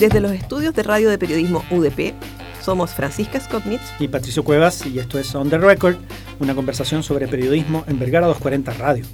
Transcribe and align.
Desde 0.00 0.20
los 0.20 0.32
estudios 0.32 0.72
de 0.72 0.82
radio 0.82 1.10
de 1.10 1.18
periodismo 1.18 1.62
UDP, 1.70 2.14
somos 2.62 2.92
Francisca 2.92 3.38
Skotnitz 3.38 3.82
y 3.98 4.08
Patricio 4.08 4.42
Cuevas 4.42 4.86
y 4.86 4.98
esto 4.98 5.18
es 5.18 5.34
On 5.34 5.50
the 5.50 5.58
Record, 5.58 5.96
una 6.38 6.54
conversación 6.54 7.02
sobre 7.02 7.28
periodismo 7.28 7.84
en 7.86 7.98
Vergara 7.98 8.26
240 8.26 8.72
Radio. 8.82 9.04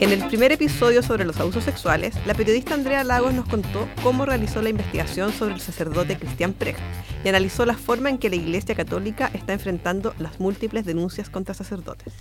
En 0.00 0.12
el 0.12 0.22
primer 0.28 0.52
episodio 0.52 1.02
sobre 1.02 1.24
los 1.24 1.40
abusos 1.40 1.64
sexuales, 1.64 2.14
la 2.26 2.34
periodista 2.34 2.74
Andrea 2.74 3.04
Lagos 3.04 3.32
nos 3.32 3.48
contó 3.48 3.88
cómo 4.02 4.26
realizó 4.26 4.60
la 4.60 4.68
investigación 4.68 5.32
sobre 5.32 5.54
el 5.54 5.60
sacerdote 5.62 6.18
Cristian 6.18 6.52
Precht 6.52 6.80
y 7.24 7.30
analizó 7.30 7.64
la 7.64 7.72
forma 7.72 8.10
en 8.10 8.18
que 8.18 8.28
la 8.28 8.36
Iglesia 8.36 8.74
Católica 8.74 9.30
está 9.32 9.54
enfrentando 9.54 10.14
las 10.18 10.40
múltiples 10.40 10.84
denuncias 10.84 11.30
contra 11.30 11.54
sacerdotes. 11.54 12.12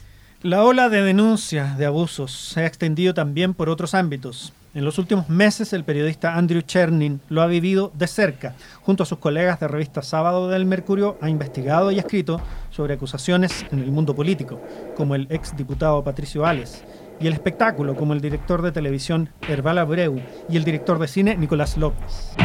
La 0.43 0.65
ola 0.65 0.89
de 0.89 1.01
denuncias 1.01 1.77
de 1.77 1.85
abusos 1.85 2.33
se 2.33 2.59
ha 2.59 2.65
extendido 2.65 3.13
también 3.13 3.53
por 3.53 3.69
otros 3.69 3.93
ámbitos. 3.93 4.51
En 4.73 4.83
los 4.83 4.97
últimos 4.97 5.29
meses 5.29 5.71
el 5.71 5.85
periodista 5.85 6.35
Andrew 6.35 6.61
Chernin 6.61 7.21
lo 7.29 7.41
ha 7.41 7.47
vivido 7.47 7.93
de 7.95 8.07
cerca. 8.07 8.53
Junto 8.81 9.03
a 9.03 9.05
sus 9.05 9.19
colegas 9.19 9.61
de 9.61 9.69
revista 9.69 10.01
Sábado 10.01 10.49
del 10.49 10.65
Mercurio 10.65 11.17
ha 11.21 11.29
investigado 11.29 11.91
y 11.91 11.99
escrito 11.99 12.41
sobre 12.71 12.95
acusaciones 12.95 13.65
en 13.71 13.79
el 13.79 13.91
mundo 13.91 14.15
político, 14.15 14.59
como 14.97 15.15
el 15.15 15.27
ex 15.29 15.55
diputado 15.55 16.03
Patricio 16.03 16.45
Ales, 16.45 16.83
y 17.21 17.27
el 17.27 17.33
espectáculo, 17.33 17.95
como 17.95 18.11
el 18.11 18.19
director 18.19 18.61
de 18.61 18.73
televisión 18.73 19.29
Herbal 19.47 19.77
Abreu 19.77 20.19
y 20.49 20.57
el 20.57 20.65
director 20.65 20.99
de 20.99 21.07
cine 21.07 21.37
Nicolás 21.37 21.77
López. 21.77 22.35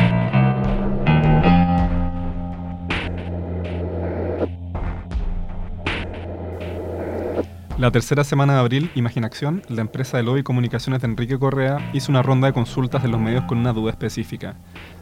La 7.78 7.92
tercera 7.92 8.24
semana 8.24 8.54
de 8.54 8.58
abril, 8.58 8.90
Imaginación, 8.96 9.62
la 9.68 9.82
empresa 9.82 10.16
de 10.16 10.24
lobby 10.24 10.42
comunicaciones 10.42 11.00
de 11.00 11.06
Enrique 11.06 11.38
Correa, 11.38 11.78
hizo 11.92 12.10
una 12.10 12.22
ronda 12.22 12.48
de 12.48 12.52
consultas 12.52 13.04
de 13.04 13.08
los 13.08 13.20
medios 13.20 13.44
con 13.44 13.56
una 13.56 13.72
duda 13.72 13.92
específica. 13.92 14.56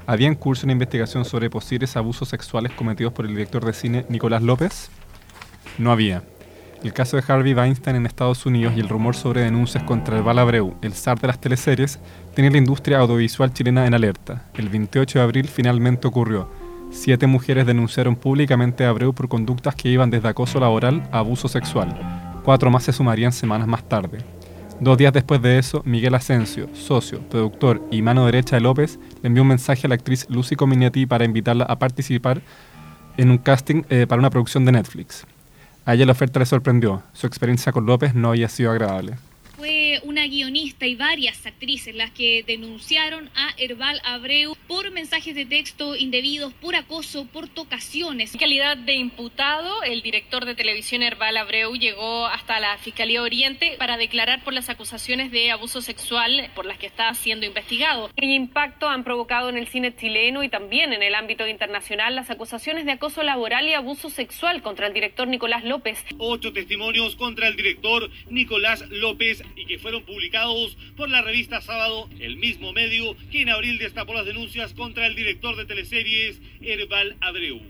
¿Había 0.07 0.29
en 0.29 0.35
curso 0.35 0.67
una 0.67 0.75
investigación 0.75 1.25
sobre 1.25 1.49
posibles 1.49 1.97
abusos 1.97 2.29
sexuales 2.29 2.73
cometidos 2.73 3.15
por 3.15 3.25
el 3.25 3.31
director 3.31 3.65
de 3.65 3.73
cine 3.73 4.05
Nicolás 4.11 4.43
López? 4.43 4.91
No 5.79 5.91
había. 5.91 6.23
El 6.85 6.93
caso 6.93 7.17
de 7.17 7.25
Harvey 7.27 7.55
Weinstein 7.55 7.97
en 7.97 8.05
Estados 8.05 8.45
Unidos 8.45 8.75
y 8.77 8.81
el 8.81 8.91
rumor 8.91 9.17
sobre 9.17 9.41
denuncias 9.41 9.83
contra 9.85 10.19
el 10.19 10.23
Balabreu, 10.23 10.77
el 10.83 10.93
zar 10.93 11.19
de 11.19 11.29
las 11.29 11.41
teleseries, 11.41 11.99
tenía 12.35 12.51
la 12.51 12.59
industria 12.59 12.99
audiovisual 12.99 13.55
chilena 13.55 13.87
en 13.87 13.95
alerta. 13.95 14.45
El 14.53 14.69
28 14.69 15.19
de 15.19 15.25
abril 15.25 15.49
finalmente 15.49 16.07
ocurrió. 16.07 16.51
Siete 16.91 17.27
mujeres 17.27 17.65
denunciaron 17.65 18.17
públicamente 18.17 18.85
a 18.85 18.91
Abreu 18.91 19.15
por 19.15 19.29
conductas 19.29 19.75
que 19.75 19.89
iban 19.89 20.11
desde 20.11 20.29
acoso 20.29 20.61
laboral 20.61 21.09
a 21.11 21.21
abuso 21.21 21.49
sexual. 21.49 22.26
Cuatro 22.47 22.71
más 22.71 22.85
se 22.85 22.93
sumarían 22.93 23.33
semanas 23.33 23.67
más 23.67 23.89
tarde. 23.89 24.19
Dos 24.79 24.97
días 24.97 25.13
después 25.13 25.43
de 25.43 25.59
eso, 25.59 25.83
Miguel 25.85 26.15
Asensio, 26.15 26.69
socio, 26.75 27.19
productor 27.29 27.83
y 27.91 28.03
mano 28.03 28.25
derecha 28.25 28.55
de 28.55 28.63
López, 28.63 29.01
le 29.21 29.27
envió 29.27 29.43
un 29.43 29.49
mensaje 29.49 29.85
a 29.85 29.89
la 29.89 29.97
actriz 29.97 30.27
Lucy 30.31 30.55
Cominetti 30.55 31.07
para 31.07 31.25
invitarla 31.25 31.65
a 31.65 31.81
participar 31.81 32.41
en 33.17 33.33
un 33.33 33.39
casting 33.39 33.83
eh, 33.91 34.07
para 34.09 34.21
una 34.21 34.31
producción 34.31 34.65
de 34.65 34.71
Netflix. 34.71 35.27
A 35.85 35.95
ella 35.95 36.07
la 36.07 36.13
oferta 36.13 36.39
le 36.39 36.47
sorprendió. 36.47 37.03
Su 37.15 37.27
experiencia 37.27 37.73
con 37.73 37.85
López 37.85 38.15
no 38.15 38.29
había 38.29 38.49
sido 38.49 38.71
agradable 38.71 39.17
fue 39.97 40.09
una 40.09 40.27
guionista 40.27 40.87
y 40.87 40.95
varias 40.95 41.47
actrices 41.47 41.95
las 41.95 42.11
que 42.11 42.43
denunciaron 42.47 43.31
a 43.35 43.55
Herbal 43.57 44.01
Abreu 44.05 44.57
por 44.67 44.91
mensajes 44.91 45.35
de 45.35 45.47
texto 45.47 45.97
indebidos, 45.97 46.53
por 46.55 46.75
acoso, 46.75 47.27
por 47.27 47.49
tocaciones. 47.49 48.35
En 48.35 48.41
calidad 48.41 48.77
de 48.77 48.95
imputado, 48.95 49.83
el 49.85 50.03
director 50.03 50.45
de 50.45 50.55
televisión 50.55 51.03
Herbal 51.03 51.37
Abreu 51.37 51.75
llegó 51.77 52.27
hasta 52.27 52.59
la 52.59 52.77
Fiscalía 52.79 53.23
Oriente 53.23 53.77
para 53.79 53.97
declarar 53.97 54.43
por 54.43 54.55
las 54.55 54.69
acusaciones 54.69 55.31
de 55.31 55.51
abuso 55.51 55.81
sexual 55.83 56.51
por 56.55 56.67
las 56.67 56.79
que 56.79 56.87
está 56.87 57.13
siendo 57.15 57.47
investigado. 57.47 58.11
¿Qué 58.17 58.27
impacto 58.27 58.89
han 58.89 59.05
provocado 59.05 59.49
en 59.49 59.57
el 59.57 59.69
cine 59.69 59.95
chileno 59.95 60.43
y 60.43 60.49
también 60.49 60.93
en 60.93 61.03
el 61.03 61.15
ámbito 61.15 61.47
internacional 61.47 62.17
las 62.17 62.31
acusaciones 62.31 62.87
de 62.87 62.93
acoso 62.93 63.23
laboral 63.23 63.69
y 63.69 63.75
abuso 63.75 64.11
sexual 64.11 64.63
contra 64.63 64.87
el 64.89 64.95
director 64.95 65.29
Nicolás 65.29 65.65
López? 65.65 66.05
Ocho 66.19 66.53
testimonios 66.53 67.15
contra 67.17 67.49
el 67.49 67.57
director 67.57 68.11
Nicolás 68.31 68.85
López 68.91 69.43
y 69.55 69.67
que 69.67 69.79
fueron 69.87 70.03
publicados 70.03 70.77
por 70.97 71.09
la 71.09 71.23
revista 71.23 71.61
Sábado, 71.61 72.09
el 72.19 72.39
mismo 72.39 72.73
medio 72.73 73.15
que 73.31 73.43
en 73.43 73.51
abril 73.51 73.79
destapó 73.79 74.15
las 74.15 74.27
denuncias 74.27 74.73
contra 74.73 75.07
el 75.07 75.15
director 75.15 75.55
de 75.55 75.65
teleseries 75.65 76.41
Herbal 76.61 77.17
Abreu. 77.21 77.61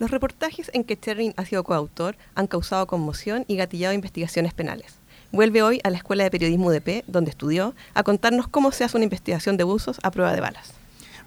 Los 0.00 0.10
reportajes 0.10 0.72
en 0.74 0.82
que 0.82 0.98
Cherrin 0.98 1.32
ha 1.36 1.44
sido 1.44 1.62
coautor 1.62 2.16
han 2.34 2.48
causado 2.48 2.88
conmoción 2.88 3.44
y 3.46 3.54
gatillado 3.54 3.94
investigaciones 3.94 4.54
penales. 4.54 4.98
Vuelve 5.30 5.62
hoy 5.62 5.80
a 5.84 5.90
la 5.90 5.98
Escuela 5.98 6.24
de 6.24 6.32
Periodismo 6.32 6.66
UDP, 6.66 7.04
donde 7.06 7.30
estudió, 7.30 7.76
a 7.94 8.02
contarnos 8.02 8.48
cómo 8.48 8.72
se 8.72 8.82
hace 8.82 8.96
una 8.96 9.04
investigación 9.04 9.56
de 9.56 9.62
abusos 9.62 10.00
a 10.02 10.10
prueba 10.10 10.32
de 10.32 10.40
balas. 10.40 10.74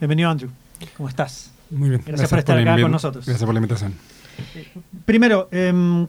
Bienvenido, 0.02 0.30
Andrew. 0.30 0.52
¿Cómo 0.98 1.08
estás? 1.08 1.54
Muy 1.70 1.88
bien. 1.88 2.04
Gracias, 2.06 2.30
por 2.30 2.40
estar 2.40 2.60
acá 2.60 2.82
con 2.82 2.92
nosotros. 2.92 3.26
Gracias 3.26 3.46
por 3.46 3.54
la 3.54 3.60
invitación. 3.60 3.94
Primero, 5.06 5.48
eh, 5.54 6.08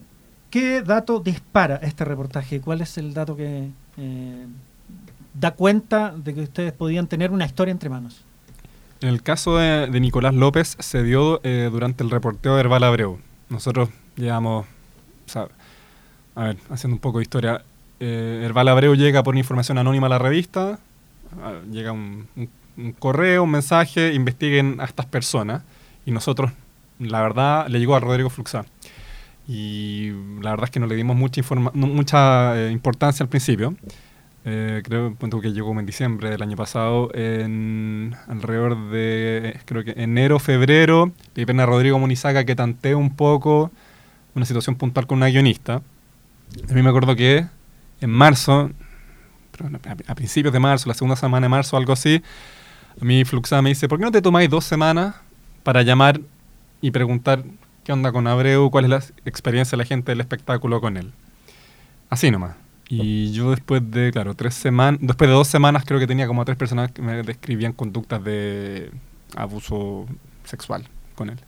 ¿Qué 0.50 0.80
dato 0.80 1.20
dispara 1.20 1.76
este 1.82 2.04
reportaje? 2.04 2.60
¿Cuál 2.60 2.80
es 2.80 2.96
el 2.98 3.12
dato 3.12 3.36
que 3.36 3.68
eh, 3.96 4.46
da 5.34 5.52
cuenta 5.52 6.14
de 6.16 6.34
que 6.34 6.40
ustedes 6.42 6.72
podían 6.72 7.06
tener 7.06 7.30
una 7.30 7.44
historia 7.44 7.72
entre 7.72 7.88
manos? 7.88 8.22
En 9.00 9.08
el 9.10 9.22
caso 9.22 9.58
de, 9.58 9.88
Nicolás 10.00 10.34
López 10.34 10.76
se 10.80 11.02
dio 11.02 11.40
eh, 11.44 11.68
durante 11.70 12.02
el 12.02 12.10
reporteo 12.10 12.54
de 12.54 12.60
Herbal 12.60 12.84
Abreu. 12.84 13.18
Nosotros 13.48 13.90
llevamos, 14.16 14.66
a 16.34 16.42
ver, 16.42 16.56
haciendo 16.70 16.96
un 16.96 17.00
poco 17.00 17.18
de 17.18 17.22
historia, 17.22 17.62
eh, 18.00 18.42
Herbal 18.44 18.68
Abreu 18.68 18.94
llega 18.94 19.22
por 19.22 19.36
información 19.36 19.78
anónima 19.78 20.06
a 20.06 20.10
la 20.10 20.18
revista, 20.18 20.78
llega 21.70 21.92
un, 21.92 22.26
correo, 22.98 23.42
un 23.42 23.50
mensaje, 23.50 24.14
investiguen 24.14 24.80
a 24.80 24.84
estas 24.84 25.06
personas 25.06 25.62
y 26.06 26.10
nosotros, 26.10 26.52
la 26.98 27.20
verdad, 27.20 27.68
le 27.68 27.78
llegó 27.78 27.96
a 27.96 28.00
Rodrigo 28.00 28.30
Fluxá 28.30 28.64
y 29.48 30.10
la 30.40 30.50
verdad 30.50 30.64
es 30.64 30.70
que 30.70 30.80
no 30.80 30.86
le 30.86 30.96
dimos 30.96 31.16
mucha, 31.16 31.42
mucha 31.74 32.58
eh, 32.58 32.70
importancia 32.70 33.22
al 33.22 33.28
principio. 33.28 33.76
Eh, 34.44 34.82
creo 34.84 35.16
que 35.40 35.52
llegó 35.52 35.78
en 35.78 35.86
diciembre 35.86 36.30
del 36.30 36.40
año 36.40 36.56
pasado, 36.56 37.10
en 37.14 38.14
alrededor 38.28 38.90
de, 38.90 39.58
creo 39.64 39.84
que 39.84 39.94
enero, 39.96 40.38
febrero, 40.38 41.12
le 41.34 41.46
pena 41.46 41.64
a 41.64 41.66
Rodrigo 41.66 41.98
Munizaga 41.98 42.44
que 42.44 42.54
tantee 42.54 42.94
un 42.94 43.16
poco 43.16 43.72
una 44.36 44.46
situación 44.46 44.76
puntual 44.76 45.06
con 45.06 45.18
una 45.18 45.26
guionista. 45.28 45.82
A 46.70 46.72
mí 46.72 46.82
me 46.82 46.90
acuerdo 46.90 47.16
que 47.16 47.44
en 48.00 48.10
marzo, 48.10 48.70
a 50.06 50.14
principios 50.14 50.52
de 50.52 50.60
marzo, 50.60 50.88
la 50.88 50.94
segunda 50.94 51.16
semana 51.16 51.46
de 51.46 51.48
marzo, 51.48 51.76
algo 51.76 51.92
así, 51.92 52.22
a 53.00 53.04
mí 53.04 53.24
Fluxa 53.24 53.60
me 53.62 53.70
dice, 53.70 53.88
¿por 53.88 53.98
qué 53.98 54.04
no 54.04 54.12
te 54.12 54.22
tomáis 54.22 54.48
dos 54.48 54.64
semanas 54.64 55.16
para 55.62 55.82
llamar 55.82 56.20
y 56.80 56.92
preguntar 56.92 57.42
qué 57.86 57.92
onda 57.92 58.10
con 58.10 58.26
Abreu, 58.26 58.68
cuál 58.68 58.84
es 58.86 58.90
la 58.90 59.00
experiencia 59.24 59.76
de 59.76 59.84
la 59.84 59.84
gente 59.84 60.10
del 60.10 60.20
espectáculo 60.20 60.80
con 60.80 60.96
él. 60.96 61.12
Así 62.10 62.32
nomás. 62.32 62.56
Y 62.88 63.30
yo 63.30 63.52
después 63.52 63.80
de, 63.92 64.10
claro, 64.10 64.34
tres 64.34 64.54
semanas, 64.54 64.98
después 65.00 65.30
de 65.30 65.34
dos 65.34 65.46
semanas 65.46 65.84
creo 65.86 66.00
que 66.00 66.08
tenía 66.08 66.26
como 66.26 66.44
tres 66.44 66.56
personas 66.56 66.90
que 66.90 67.00
me 67.00 67.22
describían 67.22 67.72
conductas 67.72 68.24
de 68.24 68.90
abuso 69.36 70.04
sexual 70.42 70.88
con 71.14 71.30
él. 71.30 71.38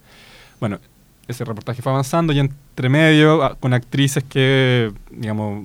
Bueno, 0.60 0.78
ese 1.26 1.44
reportaje 1.44 1.82
fue 1.82 1.90
avanzando 1.90 2.32
y 2.32 2.38
entre 2.38 2.88
medio, 2.88 3.42
ah, 3.42 3.56
con 3.58 3.74
actrices 3.74 4.22
que, 4.22 4.92
digamos, 5.10 5.64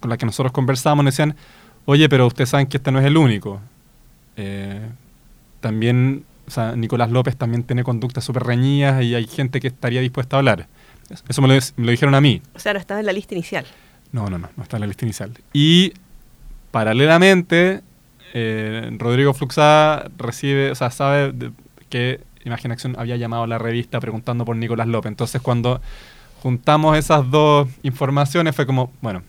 con 0.00 0.10
las 0.10 0.18
que 0.18 0.26
nosotros 0.26 0.50
conversamos, 0.50 1.04
nos 1.04 1.14
decían, 1.14 1.36
oye, 1.84 2.08
pero 2.08 2.26
ustedes 2.26 2.50
saben 2.50 2.66
que 2.66 2.78
este 2.78 2.90
no 2.90 2.98
es 2.98 3.04
el 3.06 3.16
único. 3.16 3.60
Eh, 4.36 4.88
también 5.60 6.24
o 6.46 6.50
sea, 6.50 6.76
Nicolás 6.76 7.10
López 7.10 7.36
también 7.36 7.62
tiene 7.62 7.84
conductas 7.84 8.24
súper 8.24 8.44
reñidas 8.44 9.02
y 9.02 9.14
hay 9.14 9.26
gente 9.26 9.60
que 9.60 9.68
estaría 9.68 10.00
dispuesta 10.00 10.36
a 10.36 10.38
hablar. 10.38 10.68
Eso 11.28 11.42
me 11.42 11.48
lo, 11.48 11.90
dijeron 11.90 12.14
a 12.14 12.20
mí. 12.20 12.40
O 12.54 12.58
sea, 12.58 12.72
no 12.72 12.78
estaba 12.78 13.00
en 13.00 13.06
la 13.06 13.12
lista 13.12 13.34
inicial. 13.34 13.66
No, 14.12 14.28
no, 14.30 14.38
no, 14.38 14.48
no 14.56 14.62
está 14.62 14.76
en 14.76 14.82
la 14.82 14.86
lista 14.86 15.04
inicial. 15.04 15.32
Y 15.52 15.92
paralelamente, 16.70 17.82
eh, 18.32 18.90
Rodrigo 18.98 19.34
Fluxá 19.34 20.10
recibe, 20.16 20.70
o 20.70 20.74
sea, 20.74 20.90
sabe 20.90 21.32
que 21.88 22.20
Imaginación 22.44 22.94
había 22.98 23.16
llamado 23.16 23.44
a 23.44 23.46
la 23.46 23.58
revista 23.58 24.00
preguntando 24.00 24.44
por 24.44 24.56
Nicolás 24.56 24.86
López. 24.86 25.08
Entonces, 25.08 25.40
cuando 25.40 25.80
juntamos 26.42 26.96
esas 26.98 27.30
dos 27.30 27.68
informaciones, 27.82 28.54
fue 28.54 28.66
como, 28.66 28.92
bueno, 29.00 29.22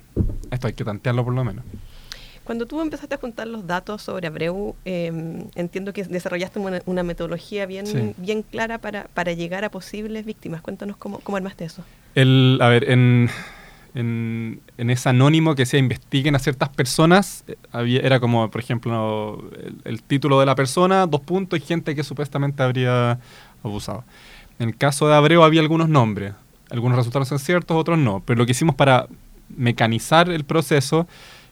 esto 0.52 0.68
hay 0.68 0.74
que 0.74 0.84
tantearlo 0.84 1.24
por 1.24 1.34
lo 1.34 1.44
menos. 1.46 1.64
Cuando 2.46 2.68
tú 2.68 2.80
empezaste 2.80 3.16
a 3.16 3.18
juntar 3.18 3.48
los 3.48 3.66
datos 3.66 4.04
sobre 4.04 4.28
Abreu, 4.28 4.76
em, 4.86 5.48
entiendo 5.56 5.94
que 5.94 6.04
desarrollaste 6.04 6.60
una, 6.86 7.04
metodología 7.04 7.66
bien, 7.66 8.14
bien 8.18 8.44
clara 8.44 8.78
para, 8.78 9.06
para, 9.16 9.34
llegar 9.34 9.66
a 9.66 9.72
posibles 9.72 10.26
víctimas. 10.26 10.62
Cuéntanos 10.62 10.96
cómo, 10.96 11.20
cómo 11.20 11.38
armaste 11.38 11.66
eso. 11.66 11.84
El, 12.14 12.60
a 12.62 12.70
ver, 12.70 12.90
en, 12.90 13.32
en, 13.96 14.62
ese 14.78 15.10
anónimo 15.10 15.56
que 15.56 15.66
se 15.66 15.78
investiguen 15.78 16.36
a 16.36 16.40
ciertas 16.40 16.70
personas, 16.70 17.46
eh, 17.48 17.56
había, 17.72 18.02
era 18.02 18.20
como, 18.20 18.52
por 18.52 18.62
ejemplo, 18.62 19.50
el, 19.84 20.04
título 20.04 20.40
de 20.40 20.46
la 20.46 20.54
persona, 20.54 21.08
dos 21.08 21.22
puntos, 21.22 21.58
y 21.58 21.62
gente 21.64 21.96
que 21.96 22.04
supuestamente 22.04 22.62
habría 22.62 23.20
abusado. 23.64 24.04
En 24.60 24.70
el 24.70 24.78
caso 24.78 25.08
de 25.08 25.16
Abreu 25.16 25.44
había 25.44 25.62
algunos 25.62 25.90
nombres. 25.90 26.34
Algunos 26.70 26.98
resultaron 26.98 27.26
ser 27.26 27.40
ciertos, 27.40 27.76
otros 27.78 27.98
no. 27.98 28.22
Pero 28.26 28.38
lo 28.38 28.46
que 28.46 28.52
hicimos 28.52 28.76
para 28.76 29.08
mecanizar 29.50 30.30
el 30.30 30.44
proceso 30.44 31.08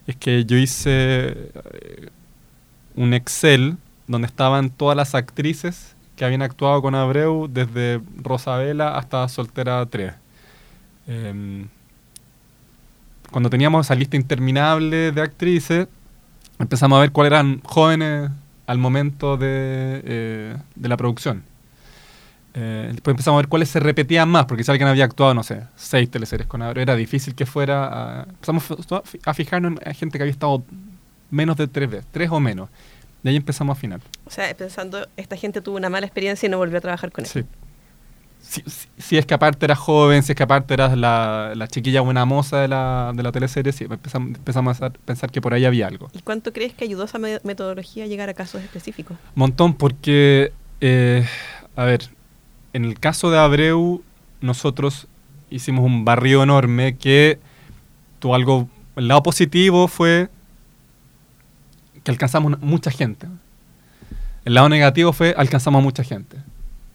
es 0.07 0.15
que 0.15 0.45
yo 0.45 0.57
hice 0.57 0.91
eh, 0.91 2.09
un 2.95 3.13
Excel 3.13 3.77
donde 4.07 4.27
estaban 4.27 4.69
todas 4.69 4.97
las 4.97 5.15
actrices 5.15 5.95
que 6.15 6.25
habían 6.25 6.41
actuado 6.41 6.81
con 6.81 6.95
Abreu 6.95 7.47
desde 7.50 8.01
Rosabela 8.21 8.97
hasta 8.97 9.27
Soltera 9.27 9.85
3. 9.85 10.13
Em, 11.07 11.67
cuando 13.31 13.50
teníamos 13.50 13.88
esa 13.88 13.95
lista 13.95 14.15
interminable 14.15 15.11
de 15.11 15.21
actrices, 15.21 15.88
empezamos 16.59 16.97
a 16.97 17.01
ver 17.01 17.11
cuáles 17.11 17.31
eran 17.31 17.61
jóvenes 17.63 18.29
al 18.67 18.77
momento 18.77 19.38
de, 19.38 20.01
eh, 20.05 20.57
de 20.75 20.89
la 20.89 20.97
producción. 20.97 21.44
Eh, 22.55 22.89
después 22.91 23.13
empezamos 23.13 23.39
a 23.39 23.41
ver 23.41 23.47
cuáles 23.47 23.69
se 23.69 23.79
repetían 23.79 24.29
más, 24.29 24.45
porque 24.45 24.63
si 24.63 24.71
alguien 24.71 24.88
había 24.88 25.05
actuado, 25.05 25.33
no 25.33 25.44
sé, 25.44 25.63
seis 25.75 26.09
teleseries 26.09 26.47
con 26.47 26.61
Abreu, 26.61 26.83
era 26.83 26.95
difícil 26.95 27.33
que 27.33 27.45
fuera... 27.45 28.21
A, 28.21 28.23
empezamos 28.23 28.63
a 29.25 29.33
fijarnos 29.33 29.79
en 29.81 29.94
gente 29.95 30.17
que 30.17 30.23
había 30.23 30.31
estado 30.31 30.63
menos 31.31 31.57
de 31.57 31.67
tres 31.67 31.89
veces, 31.89 32.05
tres 32.11 32.29
o 32.31 32.39
menos. 32.39 32.69
De 33.23 33.31
ahí 33.31 33.38
empezamos 33.38 33.75
a 33.75 33.77
afinar. 33.77 34.01
O 34.25 34.29
sea, 34.29 34.53
pensando, 34.55 35.07
esta 35.17 35.35
gente 35.35 35.61
tuvo 35.61 35.77
una 35.77 35.89
mala 35.89 36.05
experiencia 36.05 36.45
y 36.45 36.50
no 36.50 36.57
volvió 36.57 36.77
a 36.77 36.81
trabajar 36.81 37.11
con 37.11 37.25
él. 37.25 37.31
Sí. 37.31 37.45
Si, 38.97 39.17
es 39.17 39.25
que 39.25 39.33
aparte 39.33 39.65
era 39.65 39.75
joven, 39.75 40.21
si 40.21 40.33
es 40.33 40.35
que 40.35 40.44
aparte 40.44 40.73
eras 40.73 40.97
la, 40.97 41.53
la 41.55 41.67
chiquilla 41.69 42.01
buena 42.01 42.25
moza 42.25 42.59
de 42.59 42.67
la, 42.67 43.13
de 43.15 43.23
la 43.23 43.31
teleserie, 43.31 43.71
sí, 43.71 43.85
empezamos, 43.85 44.38
empezamos 44.38 44.81
a 44.81 44.89
pensar 44.89 45.31
que 45.31 45.39
por 45.39 45.53
ahí 45.53 45.63
había 45.63 45.88
algo. 45.88 46.09
¿Y 46.11 46.19
cuánto 46.19 46.51
crees 46.51 46.73
que 46.73 46.83
ayudó 46.83 47.05
esa 47.05 47.19
metodología 47.19 48.03
a 48.03 48.07
llegar 48.07 48.27
a 48.27 48.33
casos 48.33 48.61
específicos? 48.61 49.17
Montón, 49.33 49.73
porque, 49.75 50.51
eh, 50.81 51.25
a 51.77 51.85
ver, 51.85 52.09
en 52.74 52.86
el 52.86 53.00
caso 53.00 53.31
de 53.31 53.40
Abreu, 53.40 54.04
nosotros 54.42 55.08
hicimos 55.50 55.86
un 55.86 56.04
barrio 56.04 56.44
enorme 56.44 56.98
que 56.98 57.40
tuvo 58.20 58.36
algo, 58.36 58.68
el 58.96 59.08
lado 59.08 59.24
positivo 59.24 59.88
fue 59.88 60.30
que 62.04 62.12
alcanzamos 62.12 62.60
mucha 62.62 62.92
gente. 62.92 63.28
El 64.46 64.56
lado 64.56 64.70
negativo 64.70 65.14
fue 65.14 65.34
alcanzamos 65.38 65.80
a 65.80 65.84
mucha 65.84 66.04
gente. 66.04 66.38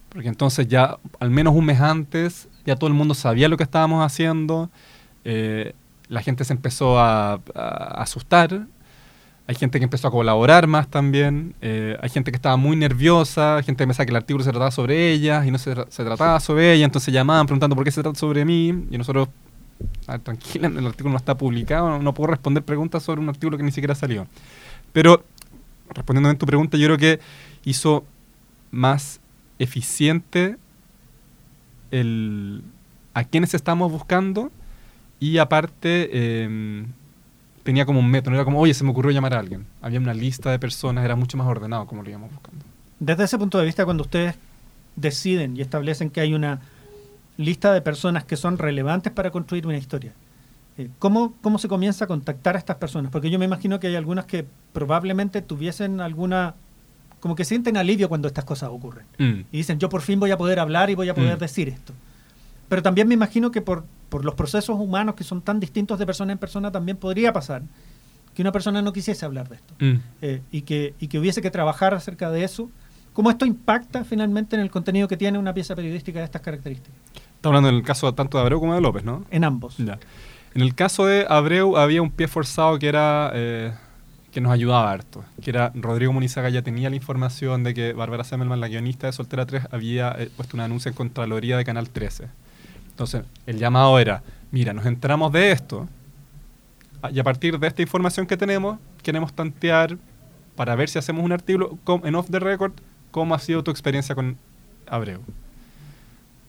Porque 0.09 0.27
entonces 0.27 0.67
ya 0.67 0.97
al 1.19 1.29
menos 1.29 1.55
un 1.55 1.65
mes 1.65 1.79
antes 1.79 2.47
ya 2.65 2.75
todo 2.75 2.87
el 2.87 2.93
mundo 2.93 3.13
sabía 3.13 3.49
lo 3.49 3.57
que 3.57 3.63
estábamos 3.63 4.05
haciendo. 4.05 4.69
Eh, 5.23 5.73
la 6.07 6.21
gente 6.21 6.43
se 6.43 6.53
empezó 6.53 6.99
a, 6.99 7.41
asustar. 7.55 8.65
Hay 9.49 9.55
gente 9.55 9.79
que 9.79 9.85
empezó 9.85 10.07
a 10.07 10.11
colaborar 10.11 10.67
más 10.67 10.87
también. 10.91 11.55
Eh, 11.59 11.97
hay 12.03 12.09
gente 12.11 12.29
que 12.31 12.35
estaba 12.35 12.55
muy 12.55 12.75
nerviosa. 12.75 13.57
Hay 13.57 13.63
gente 13.63 13.83
que 13.83 13.87
pensaba 13.87 14.05
que 14.05 14.11
el 14.11 14.17
artículo 14.17 14.43
se 14.43 14.51
trataba 14.51 14.69
sobre 14.69 15.11
ella 15.11 15.43
y 15.43 15.49
no 15.49 15.57
se, 15.57 15.73
se 15.89 16.03
trataba 16.03 16.39
sobre 16.39 16.71
ella. 16.71 16.85
Entonces 16.85 17.11
llamaban 17.11 17.47
preguntando 17.47 17.75
por 17.75 17.83
qué 17.83 17.89
se 17.89 18.03
trata 18.03 18.19
sobre 18.19 18.45
mí. 18.45 18.67
Y 18.91 18.97
nosotros, 18.99 19.27
tranquila, 20.21 20.67
el 20.67 20.85
artículo 20.85 21.13
no 21.13 21.17
está 21.17 21.35
publicado. 21.35 21.89
No, 21.89 21.97
no 21.97 22.13
puedo 22.13 22.27
responder 22.27 22.61
preguntas 22.61 23.01
sobre 23.01 23.21
un 23.21 23.29
artículo 23.29 23.57
que 23.57 23.63
ni 23.63 23.71
siquiera 23.71 23.95
salió. 23.95 24.27
Pero, 24.93 25.23
respondiendo 25.95 26.29
a 26.29 26.35
tu 26.35 26.45
pregunta, 26.45 26.77
yo 26.77 26.85
creo 26.85 26.99
que 26.99 27.19
hizo 27.65 28.05
más 28.69 29.19
eficiente 29.57 30.57
el, 31.89 32.61
a 33.15 33.23
quienes 33.23 33.55
estamos 33.55 33.91
buscando 33.91 34.51
y 35.19 35.39
aparte 35.39 36.43
em, 36.43 36.85
tenía 37.69 37.85
como 37.85 37.99
un 37.99 38.09
método, 38.09 38.31
no 38.31 38.37
era 38.37 38.45
como, 38.45 38.59
oye, 38.59 38.73
se 38.73 38.83
me 38.83 38.89
ocurrió 38.89 39.11
llamar 39.11 39.35
a 39.35 39.39
alguien. 39.39 39.67
Había 39.79 39.99
una 39.99 40.15
lista 40.15 40.49
de 40.49 40.57
personas, 40.57 41.05
era 41.05 41.15
mucho 41.15 41.37
más 41.37 41.45
ordenado 41.45 41.85
como 41.85 42.01
lo 42.01 42.09
íbamos 42.09 42.31
buscando. 42.31 42.65
Desde 42.99 43.25
ese 43.25 43.37
punto 43.37 43.59
de 43.59 43.65
vista, 43.65 43.85
cuando 43.85 44.01
ustedes 44.01 44.33
deciden 44.95 45.55
y 45.55 45.61
establecen 45.61 46.09
que 46.09 46.19
hay 46.19 46.33
una 46.33 46.61
lista 47.37 47.71
de 47.71 47.81
personas 47.81 48.23
que 48.23 48.37
son 48.37 48.57
relevantes 48.57 49.13
para 49.13 49.29
construir 49.29 49.67
una 49.67 49.77
historia, 49.77 50.13
eh, 50.79 50.89
¿Cómo, 50.97 51.35
¿Cómo 51.43 51.59
se 51.59 51.67
comienza 51.67 52.05
a 52.05 52.07
contactar 52.07 52.55
a 52.55 52.57
estas 52.57 52.77
personas? 52.77 53.11
Porque 53.11 53.29
yo 53.29 53.37
me 53.37 53.45
imagino 53.45 53.79
que 53.79 53.85
hay 53.85 53.95
algunas 53.95 54.25
que 54.25 54.47
probablemente 54.73 55.43
tuviesen 55.43 56.01
alguna 56.01 56.55
como 57.19 57.35
que 57.35 57.45
sienten 57.45 57.77
alivio 57.77 58.09
cuando 58.09 58.27
estas 58.27 58.45
cosas 58.45 58.69
ocurren. 58.71 59.05
Mm. 59.19 59.41
Y 59.51 59.57
dicen, 59.57 59.77
yo 59.77 59.89
por 59.89 60.01
fin 60.01 60.19
voy 60.19 60.31
a 60.31 60.37
poder 60.37 60.57
hablar 60.59 60.89
y 60.89 60.95
voy 60.95 61.09
a 61.09 61.13
poder 61.13 61.35
mm. 61.35 61.39
decir 61.39 61.69
esto. 61.69 61.93
Pero 62.69 62.83
también 62.83 63.07
me 63.07 63.15
imagino 63.15 63.51
que 63.51 63.61
por, 63.61 63.83
por 64.09 64.23
los 64.23 64.35
procesos 64.35 64.79
humanos 64.79 65.15
que 65.15 65.23
son 65.23 65.41
tan 65.41 65.59
distintos 65.59 65.99
de 65.99 66.05
persona 66.05 66.31
en 66.31 66.37
persona, 66.37 66.71
también 66.71 66.97
podría 66.97 67.33
pasar 67.33 67.63
que 68.33 68.41
una 68.41 68.51
persona 68.51 68.81
no 68.81 68.93
quisiese 68.93 69.25
hablar 69.25 69.49
de 69.49 69.55
esto 69.55 69.73
mm. 69.79 69.95
eh, 70.21 70.41
y, 70.51 70.61
que, 70.61 70.93
y 70.99 71.07
que 71.07 71.19
hubiese 71.19 71.41
que 71.41 71.51
trabajar 71.51 71.93
acerca 71.93 72.29
de 72.29 72.43
eso. 72.43 72.69
¿Cómo 73.13 73.31
esto 73.31 73.45
impacta 73.45 74.05
finalmente 74.05 74.55
en 74.55 74.61
el 74.61 74.69
contenido 74.69 75.07
que 75.07 75.17
tiene 75.17 75.37
una 75.39 75.53
pieza 75.53 75.75
periodística 75.75 76.19
de 76.19 76.25
estas 76.25 76.41
características? 76.41 76.95
Está 77.35 77.49
hablando 77.49 77.69
en 77.69 77.75
el 77.75 77.83
caso 77.83 78.13
tanto 78.13 78.37
de 78.37 78.43
Abreu 78.43 78.59
como 78.59 78.75
de 78.75 78.81
López, 78.81 79.03
¿no? 79.03 79.25
En 79.31 79.43
ambos. 79.43 79.77
Ya. 79.77 79.99
En 80.53 80.61
el 80.61 80.75
caso 80.75 81.05
de 81.05 81.25
Abreu 81.27 81.75
había 81.75 82.01
un 82.01 82.11
pie 82.11 82.27
forzado 82.27 82.77
que 82.79 82.87
era 82.87 83.31
eh, 83.33 83.73
que 84.31 84.41
nos 84.41 84.51
ayudaba 84.51 84.91
harto, 84.91 85.23
que 85.41 85.49
era 85.49 85.71
Rodrigo 85.75 86.13
Munizaga 86.13 86.49
ya 86.49 86.61
tenía 86.61 86.89
la 86.89 86.95
información 86.95 87.63
de 87.63 87.73
que 87.73 87.93
Bárbara 87.93 88.23
Semmelman, 88.23 88.59
la 88.59 88.67
guionista 88.67 89.07
de 89.07 89.13
Soltera 89.13 89.45
3, 89.45 89.67
había 89.71 90.15
eh, 90.17 90.29
puesto 90.35 90.55
una 90.55 90.65
anuncia 90.65 90.89
en 90.89 90.95
Contraloría 90.95 91.57
de 91.57 91.65
Canal 91.65 91.89
13. 91.89 92.27
Entonces, 92.99 93.23
el 93.45 93.57
llamado 93.57 93.97
era, 93.97 94.23
mira, 94.51 94.73
nos 94.73 94.85
enteramos 94.85 95.31
de 95.31 95.53
esto, 95.53 95.87
y 97.13 97.17
a 97.17 97.23
partir 97.23 97.57
de 97.57 97.65
esta 97.65 97.81
información 97.81 98.27
que 98.27 98.35
tenemos, 98.35 98.77
queremos 99.01 99.31
tantear 99.31 99.97
para 100.57 100.75
ver 100.75 100.89
si 100.89 100.99
hacemos 100.99 101.23
un 101.23 101.31
artículo 101.31 101.77
en 102.03 102.15
off 102.15 102.29
the 102.29 102.39
record, 102.39 102.73
cómo 103.11 103.33
ha 103.33 103.39
sido 103.39 103.63
tu 103.63 103.71
experiencia 103.71 104.15
con 104.15 104.35
Abreu. 104.85 105.21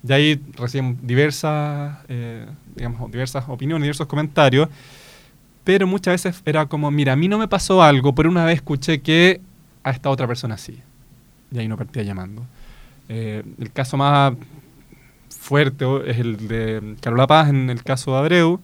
De 0.03 0.13
ahí 0.13 0.43
recién 0.57 0.99
diversas, 1.03 1.99
eh, 2.09 2.47
digamos, 2.75 3.09
diversas 3.13 3.45
opiniones, 3.47 3.85
diversos 3.85 4.09
comentarios, 4.09 4.69
pero 5.63 5.87
muchas 5.87 6.15
veces 6.15 6.43
era 6.45 6.67
como, 6.67 6.91
mira, 6.91 7.13
a 7.13 7.17
mí 7.17 7.29
no 7.29 7.39
me 7.39 7.47
pasó 7.47 7.81
algo, 7.81 8.13
pero 8.13 8.29
una 8.29 8.45
vez 8.45 8.57
escuché 8.57 9.03
que 9.03 9.41
a 9.85 9.93
esta 9.93 10.11
otra 10.11 10.27
persona 10.27 10.59
sí. 10.59 10.81
Y 11.53 11.61
ahí 11.61 11.69
no 11.69 11.77
partía 11.77 12.03
llamando. 12.03 12.45
Eh, 13.09 13.45
el 13.61 13.71
caso 13.71 13.97
más 13.97 14.33
fuerte 15.31 15.87
es 16.07 16.19
el 16.19 16.49
de 16.49 16.97
Carola 17.01 17.27
Paz 17.27 17.49
en 17.49 17.71
el 17.71 17.83
caso 17.83 18.13
de 18.13 18.19
Abreu, 18.19 18.61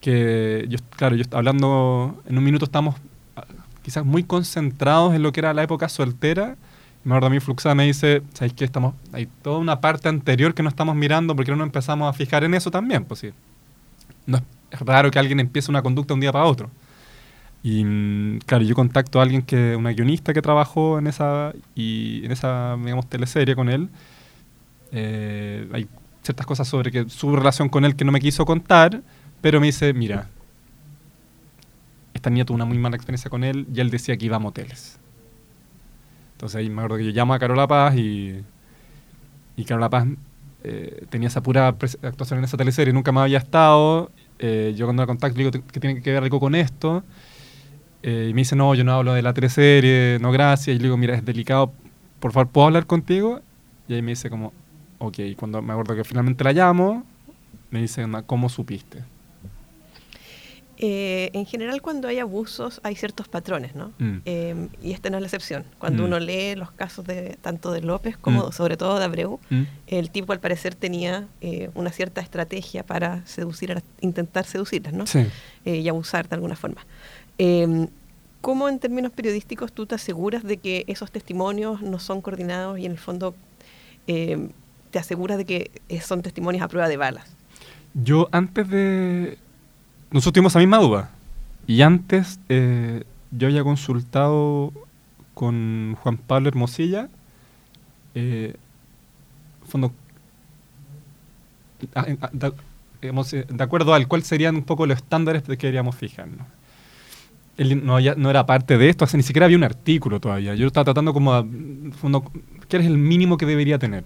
que 0.00 0.66
yo, 0.68 0.78
claro, 0.96 1.16
yo 1.16 1.24
hablando, 1.32 2.22
en 2.26 2.38
un 2.38 2.44
minuto 2.44 2.64
estamos 2.64 2.96
ah, 3.36 3.44
quizás 3.82 4.04
muy 4.04 4.24
concentrados 4.24 5.14
en 5.14 5.22
lo 5.22 5.32
que 5.32 5.40
era 5.40 5.54
la 5.54 5.62
época 5.62 5.88
soltera, 5.88 6.56
me 7.04 7.12
acuerdo 7.12 7.26
a 7.26 7.30
mí 7.30 7.40
Fluxa 7.40 7.74
me 7.74 7.84
dice, 7.84 8.22
¿sabéis 8.32 8.54
qué? 8.54 8.64
Estamos, 8.64 8.94
hay 9.12 9.26
toda 9.42 9.58
una 9.58 9.80
parte 9.80 10.08
anterior 10.08 10.54
que 10.54 10.62
no 10.62 10.68
estamos 10.68 10.94
mirando 10.94 11.34
porque 11.34 11.50
no 11.50 11.56
nos 11.56 11.66
empezamos 11.66 12.08
a 12.08 12.12
fijar 12.12 12.44
en 12.44 12.54
eso 12.54 12.70
también, 12.70 13.04
pues 13.04 13.20
sí. 13.20 13.30
No 14.26 14.38
es 14.70 14.80
raro 14.80 15.10
que 15.10 15.18
alguien 15.18 15.40
empiece 15.40 15.70
una 15.70 15.82
conducta 15.82 16.14
un 16.14 16.20
día 16.20 16.32
para 16.32 16.44
otro. 16.44 16.70
Y 17.62 17.84
mm, 17.84 18.38
claro, 18.46 18.64
yo 18.64 18.74
contacto 18.74 19.20
a 19.20 19.22
alguien 19.22 19.42
que, 19.42 19.76
una 19.76 19.92
guionista 19.92 20.32
que 20.32 20.42
trabajó 20.42 20.98
en 20.98 21.06
esa, 21.06 21.52
y 21.74 22.24
en 22.24 22.32
esa, 22.32 22.76
digamos, 22.78 23.08
teleserie 23.08 23.54
con 23.54 23.68
él. 23.68 23.88
Eh, 24.92 25.68
hay 25.72 25.88
ciertas 26.22 26.46
cosas 26.46 26.68
sobre 26.68 26.90
que 26.90 27.08
su 27.08 27.34
relación 27.34 27.68
con 27.68 27.84
él 27.84 27.96
que 27.96 28.04
no 28.04 28.12
me 28.12 28.20
quiso 28.20 28.44
contar, 28.44 29.02
pero 29.40 29.60
me 29.60 29.66
dice, 29.66 29.92
mira, 29.92 30.28
esta 32.14 32.30
niña 32.30 32.44
tuvo 32.44 32.56
una 32.56 32.64
muy 32.64 32.78
mala 32.78 32.96
experiencia 32.96 33.30
con 33.30 33.44
él 33.44 33.66
y 33.74 33.80
él 33.80 33.90
decía 33.90 34.16
que 34.16 34.26
iba 34.26 34.36
a 34.36 34.38
moteles. 34.38 34.98
Entonces 36.34 36.56
ahí 36.56 36.68
me 36.68 36.82
acuerdo 36.82 36.98
que 36.98 37.04
yo 37.04 37.10
llamo 37.10 37.34
a 37.34 37.38
Carola 37.38 37.66
Paz 37.66 37.96
y, 37.96 38.42
y 39.56 39.64
Carola 39.64 39.90
Paz 39.90 40.06
eh, 40.64 41.06
tenía 41.10 41.28
esa 41.28 41.42
pura 41.42 41.68
actuación 41.68 42.38
en 42.38 42.44
esa 42.44 42.56
teleserie, 42.56 42.92
nunca 42.92 43.12
más 43.12 43.24
había 43.24 43.38
estado. 43.38 44.10
Eh, 44.38 44.74
yo 44.76 44.86
cuando 44.86 45.02
la 45.02 45.06
contacto 45.06 45.36
le 45.36 45.44
digo 45.44 45.66
que 45.66 45.80
tiene 45.80 46.02
que 46.02 46.12
ver 46.12 46.22
algo 46.22 46.38
con 46.40 46.54
esto. 46.54 47.02
Eh, 48.02 48.28
y 48.30 48.34
me 48.34 48.40
dice, 48.40 48.56
no, 48.56 48.74
yo 48.74 48.84
no 48.84 48.92
hablo 48.92 49.14
de 49.14 49.22
la 49.22 49.32
teleserie, 49.32 50.18
no 50.20 50.32
gracias. 50.32 50.74
Y 50.74 50.78
le 50.78 50.84
digo, 50.84 50.96
mira, 50.96 51.14
es 51.14 51.24
delicado, 51.24 51.72
por 52.20 52.32
favor, 52.32 52.48
¿puedo 52.48 52.66
hablar 52.68 52.86
contigo? 52.86 53.40
Y 53.88 53.94
ahí 53.94 54.02
me 54.02 54.12
dice 54.12 54.30
como, 54.30 54.52
ok. 55.02 55.18
Cuando 55.36 55.60
me 55.62 55.72
acuerdo 55.72 55.94
que 55.94 56.04
finalmente 56.04 56.44
la 56.44 56.52
llamo, 56.52 57.04
me 57.70 57.80
dice, 57.80 58.06
¿cómo 58.26 58.48
supiste? 58.48 59.04
Eh, 60.84 61.30
en 61.32 61.46
general 61.46 61.80
cuando 61.80 62.08
hay 62.08 62.18
abusos 62.18 62.80
hay 62.82 62.96
ciertos 62.96 63.28
patrones, 63.28 63.76
¿no? 63.76 63.92
Mm. 63.98 64.16
Em, 64.24 64.68
y 64.82 64.90
esta 64.90 65.10
no 65.10 65.16
es 65.16 65.20
la 65.20 65.26
excepción. 65.28 65.64
Cuando 65.78 66.02
mm. 66.02 66.06
uno 66.06 66.18
lee 66.18 66.56
los 66.56 66.72
casos 66.72 67.04
de 67.04 67.38
tanto 67.40 67.70
de 67.70 67.82
López 67.82 68.16
como 68.16 68.48
mm. 68.48 68.52
sobre 68.52 68.76
todo 68.76 68.98
de 68.98 69.04
Abreu, 69.04 69.38
el 69.86 70.10
tipo 70.10 70.32
al 70.32 70.40
parecer 70.40 70.74
tenía 70.74 71.28
eh, 71.40 71.70
una 71.74 71.92
cierta 71.92 72.20
estrategia 72.20 72.84
para 72.84 73.24
seducir, 73.26 73.80
intentar 74.00 74.44
seducirlas, 74.44 74.92
¿no? 74.92 75.04
Eh, 75.64 75.76
y 75.76 75.88
abusar 75.88 76.28
de 76.28 76.34
alguna 76.34 76.56
forma. 76.56 76.84
Em, 77.38 77.86
¿Cómo 78.40 78.68
en 78.68 78.80
términos 78.80 79.12
periodísticos 79.12 79.72
tú 79.72 79.86
te 79.86 79.94
aseguras 79.94 80.42
de 80.42 80.56
que 80.56 80.84
esos 80.88 81.12
testimonios 81.12 81.80
no 81.80 82.00
son 82.00 82.20
coordinados 82.20 82.80
y 82.80 82.86
en 82.86 82.92
el 82.92 82.98
fondo 82.98 83.36
em, 84.08 84.48
te 84.92 85.00
aseguras 85.00 85.38
de 85.38 85.44
que 85.44 85.70
son 86.00 86.22
testimonios 86.22 86.62
a 86.62 86.68
prueba 86.68 86.88
de 86.88 86.96
balas? 86.96 87.34
Yo 87.94 88.28
antes 88.30 88.68
de 88.68 89.38
nosotros 90.12 90.34
tuvimos 90.34 90.52
esa 90.52 90.58
misma 90.60 90.78
duda. 90.78 91.10
Y 91.66 91.82
antes 91.82 92.38
eh, 92.48 93.04
yo 93.30 93.48
había 93.48 93.64
consultado 93.64 94.72
con 95.34 95.96
Juan 96.00 96.18
Pablo 96.18 96.48
Hermosilla, 96.48 97.08
eh, 98.14 98.54
fondo, 99.66 99.92
ah, 101.94 102.06
ah, 102.20 102.30
de, 103.00 103.64
acuerdo 103.64 103.94
al 103.94 104.06
cual 104.06 104.22
serían 104.22 104.56
un 104.56 104.64
poco 104.64 104.86
los 104.86 104.98
estándares 104.98 105.44
de 105.44 105.56
que 105.56 105.66
queríamos 105.66 105.96
fijarnos. 105.96 106.46
él 107.56 107.84
no, 107.84 107.98
no 108.00 108.30
era 108.30 108.44
parte 108.44 108.76
de 108.76 108.90
esto, 108.90 109.06
ni 109.14 109.22
siquiera 109.22 109.46
había 109.46 109.56
un 109.56 109.64
artículo 109.64 110.20
todavía. 110.20 110.54
Yo 110.54 110.66
estaba 110.66 110.84
tratando 110.84 111.14
como, 111.14 111.48
¿qué 112.68 112.76
es 112.76 112.86
el 112.86 112.98
mínimo 112.98 113.38
que 113.38 113.46
debería 113.46 113.78
tener? 113.78 114.04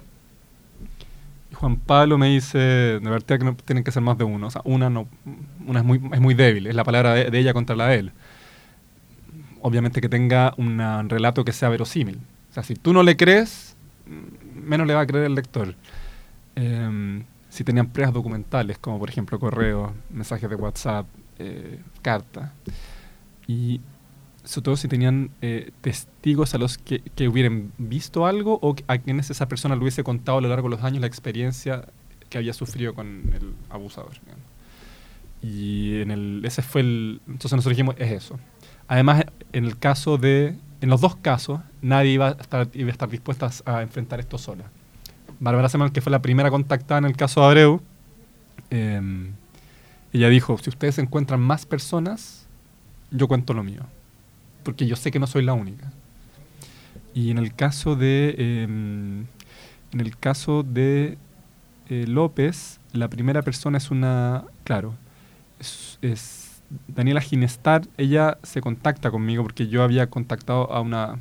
Juan 1.60 1.76
Pablo 1.76 2.18
me 2.18 2.28
dice, 2.28 2.58
de 2.58 2.98
verdad 3.00 3.38
que 3.38 3.44
no 3.44 3.56
tienen 3.56 3.82
que 3.82 3.90
ser 3.90 4.02
más 4.02 4.18
de 4.18 4.24
uno. 4.24 4.46
O 4.46 4.50
sea, 4.50 4.62
una, 4.64 4.90
no, 4.90 5.08
una 5.66 5.80
es, 5.80 5.84
muy, 5.84 6.00
es 6.12 6.20
muy 6.20 6.34
débil, 6.34 6.66
es 6.66 6.74
la 6.74 6.84
palabra 6.84 7.14
de, 7.14 7.38
ella 7.38 7.54
contra 7.54 7.74
la 7.74 7.88
de 7.88 7.98
él. 7.98 8.12
Obviamente 9.62 10.00
que 10.00 10.08
tenga 10.08 10.54
un 10.58 11.08
relato 11.08 11.44
que 11.44 11.52
sea 11.52 11.68
verosímil. 11.68 12.20
O 12.50 12.54
sea, 12.54 12.62
si 12.62 12.74
tú 12.74 12.92
no 12.92 13.02
le 13.02 13.16
crees, 13.16 13.74
menos 14.54 14.86
le 14.86 14.94
va 14.94 15.00
a 15.00 15.06
creer 15.06 15.24
el 15.24 15.34
lector. 15.34 15.74
Em, 16.54 17.24
si 17.48 17.64
tenían 17.64 17.88
pruebas 17.88 18.12
documentales, 18.12 18.78
como 18.78 18.98
por 18.98 19.08
ejemplo 19.08 19.38
correos, 19.38 19.92
mensajes 20.10 20.48
de 20.48 20.56
WhatsApp, 20.56 21.06
eh, 21.38 21.80
cartas 22.02 22.50
y 23.46 23.80
sobre 24.46 24.64
todo 24.64 24.76
si 24.76 24.88
tenían 24.88 25.30
eh, 25.42 25.72
testigos 25.80 26.54
a 26.54 26.58
los 26.58 26.78
que, 26.78 27.02
hubieran 27.28 27.72
visto 27.78 28.26
algo 28.26 28.58
o 28.62 28.76
a 28.86 28.98
quienes 28.98 29.28
esa 29.30 29.48
persona 29.48 29.74
le 29.74 29.82
hubiese 29.82 30.04
contado 30.04 30.38
a 30.38 30.40
lo 30.40 30.48
largo 30.48 30.68
de 30.68 30.76
los 30.76 30.84
años 30.84 31.00
la 31.00 31.08
experiencia 31.08 31.84
que 32.30 32.38
había 32.38 32.52
sufrido 32.52 32.94
con 32.94 33.32
el 33.34 33.54
abusador. 33.68 34.12
Y 35.42 36.00
en 36.00 36.10
el, 36.10 36.42
ese 36.44 36.62
fue 36.62 36.80
el... 36.80 37.20
Entonces 37.26 37.52
nosotros 37.52 37.76
dijimos, 37.76 37.96
es 37.98 38.12
eso. 38.12 38.38
Además, 38.88 39.24
en 39.52 39.64
el 39.64 39.78
caso 39.78 40.16
de... 40.16 40.56
En 40.80 40.90
los 40.90 41.00
dos 41.00 41.16
casos, 41.16 41.60
nadie 41.82 42.12
iba 42.12 42.28
a 42.28 42.32
estar, 42.32 42.68
iba 42.74 42.88
a 42.88 42.92
estar 42.92 43.08
dispuesta 43.08 43.50
a 43.64 43.82
enfrentar 43.82 44.20
esto 44.20 44.38
sola. 44.38 44.64
Bárbara 45.40 45.68
Seman, 45.68 45.90
que 45.90 46.00
fue 46.00 46.12
la 46.12 46.22
primera 46.22 46.50
contactada 46.50 46.98
en 46.98 47.06
el 47.06 47.16
caso 47.16 47.40
de 47.40 47.46
Abreu, 47.46 47.80
em, 48.70 49.32
ella 50.12 50.28
dijo, 50.28 50.56
si 50.58 50.70
ustedes 50.70 50.98
encuentran 50.98 51.40
más 51.40 51.66
personas, 51.66 52.46
yo 53.10 53.26
cuento 53.26 53.54
lo 53.54 53.62
mío, 53.62 53.82
porque 54.66 54.84
yo 54.86 54.96
sé 54.96 55.12
que 55.12 55.20
no 55.20 55.28
soy 55.28 55.44
la 55.44 55.54
única. 55.54 55.92
Y 57.14 57.30
en 57.30 57.38
el 57.38 57.54
caso 57.54 57.94
de, 57.94 58.34
em, 58.36 59.26
en 59.92 60.00
el 60.00 60.18
caso 60.18 60.64
de 60.64 61.16
eh, 61.88 62.04
López, 62.08 62.80
la 62.92 63.08
primera 63.08 63.42
persona 63.42 63.78
es 63.78 63.92
una, 63.92 64.44
claro, 64.64 64.94
es, 66.02 66.60
Daniela 66.88 67.20
Ginestar, 67.20 67.86
ella 67.96 68.38
se 68.42 68.60
contacta 68.60 69.12
conmigo 69.12 69.44
porque 69.44 69.68
yo 69.68 69.84
había 69.84 70.08
contactado 70.10 70.72
a 70.72 70.80
una 70.80 71.20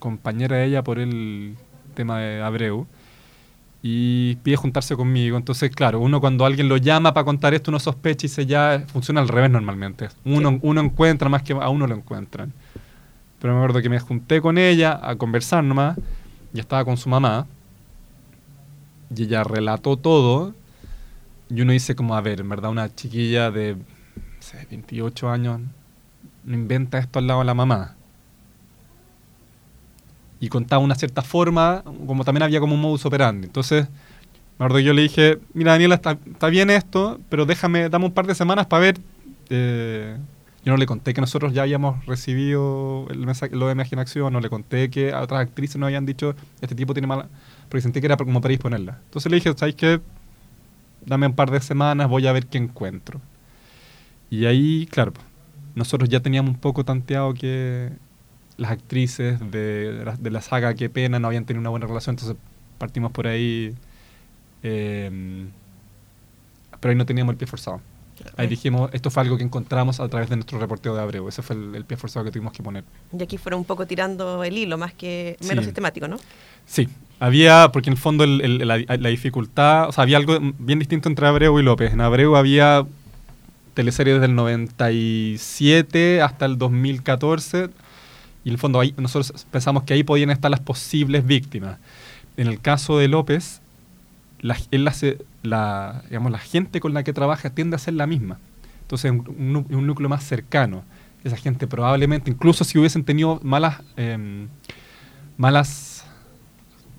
compañera 0.00 0.56
de 0.56 0.64
ella 0.64 0.82
por 0.82 0.98
el 0.98 1.56
tema 1.94 2.20
de 2.20 2.40
Abreu 2.40 2.86
y 3.82 4.36
pide 4.36 4.56
juntarse 4.56 4.96
conmigo. 4.96 5.36
Entonces, 5.36 5.70
claro, 5.70 6.00
uno 6.00 6.20
cuando 6.20 6.44
alguien 6.44 6.68
lo 6.68 6.76
llama 6.76 7.14
para 7.14 7.24
contar 7.24 7.54
esto, 7.54 7.70
uno 7.70 7.78
sospecha 7.78 8.26
y 8.26 8.28
se 8.28 8.46
ya 8.46 8.84
funciona 8.88 9.20
al 9.20 9.28
revés 9.28 9.50
normalmente. 9.50 10.08
Uno, 10.24 10.58
uno 10.62 10.80
encuentra 10.80 11.28
más 11.28 11.42
que 11.42 11.52
a 11.52 11.68
uno 11.68 11.86
lo 11.86 11.94
encuentran. 11.94 12.52
Pero 13.40 13.52
me 13.54 13.60
acuerdo 13.60 13.82
que 13.82 13.88
me 13.88 14.00
junté 14.00 14.40
con 14.40 14.58
ella 14.58 14.98
a 15.02 15.16
conversar 15.16 15.62
nomás, 15.62 15.98
y 16.52 16.60
estaba 16.60 16.84
con 16.84 16.96
su 16.96 17.08
mamá, 17.08 17.46
y 19.14 19.24
ella 19.24 19.44
relató 19.44 19.96
todo, 19.96 20.54
y 21.48 21.60
uno 21.60 21.72
dice 21.72 21.94
como, 21.94 22.16
a 22.16 22.20
ver, 22.20 22.40
en 22.40 22.48
verdad 22.48 22.70
una 22.70 22.92
chiquilla 22.94 23.50
de 23.50 23.76
28 24.70 25.28
años 25.28 25.60
no 26.44 26.54
inventa 26.54 26.98
esto 26.98 27.18
al 27.18 27.26
lado 27.26 27.40
de 27.40 27.46
la 27.46 27.54
mamá 27.54 27.96
y 30.40 30.48
contaba 30.48 30.82
una 30.82 30.94
cierta 30.94 31.22
forma, 31.22 31.82
como 32.06 32.24
también 32.24 32.42
había 32.42 32.60
como 32.60 32.74
un 32.74 32.80
modus 32.80 33.06
operandi. 33.06 33.46
Entonces, 33.46 33.88
me 34.58 34.64
acuerdo 34.64 34.76
que 34.78 34.84
yo 34.84 34.92
le 34.92 35.02
dije, 35.02 35.38
mira 35.54 35.72
Daniela, 35.72 35.96
está, 35.96 36.48
bien 36.48 36.70
esto, 36.70 37.20
pero 37.28 37.46
déjame, 37.46 37.88
dame 37.88 38.06
un 38.06 38.12
par 38.12 38.26
de 38.26 38.34
semanas 38.34 38.66
para 38.66 38.80
ver. 38.80 38.98
Eh, 39.50 40.16
yo 40.64 40.72
no 40.72 40.78
le 40.78 40.86
conté 40.86 41.14
que 41.14 41.20
nosotros 41.20 41.52
ya 41.52 41.62
habíamos 41.62 42.04
recibido 42.06 43.06
el 43.10 43.18
mensaje, 43.18 43.54
lo 43.54 43.66
de 43.66 43.72
imaginación, 43.72 44.32
no 44.32 44.40
le 44.40 44.50
conté 44.50 44.90
que 44.90 45.12
a 45.12 45.20
otras 45.20 45.40
actrices 45.40 45.76
nos 45.76 45.86
habían 45.86 46.06
dicho, 46.06 46.34
este 46.60 46.74
tipo 46.74 46.92
tiene 46.92 47.06
mala... 47.06 47.28
Porque 47.68 47.82
sentí 47.82 48.00
que 48.00 48.06
era 48.06 48.16
como 48.16 48.40
para 48.40 48.50
disponerla. 48.50 48.98
Entonces 49.04 49.30
le 49.30 49.36
dije, 49.36 49.52
¿sabes 49.56 49.74
qué? 49.74 50.00
Dame 51.04 51.26
un 51.26 51.34
par 51.34 51.50
de 51.50 51.60
semanas, 51.60 52.08
voy 52.08 52.26
a 52.26 52.32
ver 52.32 52.46
qué 52.46 52.58
encuentro. 52.58 53.20
Y 54.28 54.46
ahí, 54.46 54.88
claro, 54.90 55.12
nosotros 55.76 56.08
ya 56.08 56.20
teníamos 56.20 56.54
un 56.54 56.60
poco 56.60 56.84
tanteado 56.84 57.34
que 57.34 57.92
las 58.56 58.70
actrices 58.70 59.38
de, 59.50 60.04
de, 60.18 60.30
la, 60.30 60.40
saga 60.40 60.74
Qué 60.74 60.88
pena 60.88 61.18
no 61.18 61.28
habían 61.28 61.44
tenido 61.44 61.60
una 61.60 61.70
buena 61.70 61.86
relación, 61.86 62.14
entonces 62.14 62.36
partimos 62.78 63.12
por 63.12 63.26
ahí. 63.26 63.74
Em, 64.62 65.50
pero 66.80 66.90
ahí 66.90 66.96
no 66.96 67.06
teníamos 67.06 67.32
el 67.32 67.38
pie 67.38 67.46
forzado. 67.46 67.80
Ahí 68.36 68.46
dijimos, 68.46 68.90
esto 68.94 69.10
fue 69.10 69.22
algo 69.22 69.36
que 69.36 69.44
encontramos 69.44 70.00
a 70.00 70.08
través 70.08 70.30
de 70.30 70.36
nuestro 70.36 70.58
reporteo 70.58 70.94
de 70.94 71.02
Abreu. 71.02 71.28
Ese 71.28 71.42
fue 71.42 71.54
el, 71.54 71.84
pie 71.84 71.98
forzado 71.98 72.24
que 72.24 72.30
tuvimos 72.30 72.52
que 72.52 72.62
poner. 72.62 72.84
Y 73.16 73.22
aquí 73.22 73.36
fueron 73.36 73.60
un 73.60 73.66
poco 73.66 73.86
tirando 73.86 74.42
el 74.42 74.56
hilo, 74.56 74.78
más 74.78 74.94
que 74.94 75.36
menos 75.46 75.64
sistemático, 75.64 76.08
¿no? 76.08 76.16
Sí, 76.64 76.88
había, 77.20 77.70
porque 77.72 77.90
en 77.90 77.94
el 77.94 77.98
fondo 77.98 78.24
la, 78.24 78.78
la, 78.78 79.08
dificultad, 79.10 79.88
o 79.88 79.92
sea, 79.92 80.02
había 80.02 80.16
algo 80.16 80.38
bien 80.58 80.78
distinto 80.78 81.10
entre 81.10 81.26
Abreu 81.26 81.58
y 81.58 81.62
López. 81.62 81.92
En 81.92 82.00
Abreu 82.00 82.36
había 82.36 82.86
teleseries 83.74 84.16
desde 84.16 84.26
el 84.26 84.34
97 84.34 86.22
hasta 86.22 86.46
el 86.46 86.56
2014 86.56 87.68
y 88.46 88.50
en 88.50 88.52
el 88.52 88.58
fondo 88.58 88.78
ahí 88.78 88.94
nosotros 88.96 89.44
pensamos 89.50 89.82
que 89.82 89.92
ahí 89.92 90.04
podían 90.04 90.30
estar 90.30 90.48
las 90.52 90.60
posibles 90.60 91.26
víctimas. 91.26 91.78
En 92.36 92.46
el 92.46 92.60
caso 92.60 92.96
de 92.96 93.08
López, 93.08 93.60
la, 94.40 94.56
él 94.70 94.86
hace, 94.86 95.18
digamos, 95.42 96.30
la 96.30 96.38
gente 96.38 96.78
con 96.78 96.94
la 96.94 97.02
que 97.02 97.12
trabaja 97.12 97.50
tiende 97.50 97.74
a 97.74 97.80
ser 97.80 97.94
la 97.94 98.06
misma. 98.06 98.38
Entonces 98.82 99.10
un, 99.10 99.66
un 99.68 99.86
núcleo 99.88 100.08
más 100.08 100.22
cercano. 100.22 100.84
Esa 101.24 101.36
gente 101.36 101.66
probablemente, 101.66 102.30
incluso 102.30 102.62
si 102.62 102.78
hubiesen 102.78 103.02
tenido 103.02 103.40
malas, 103.42 103.82
em, 103.96 104.46
malas 105.36 106.06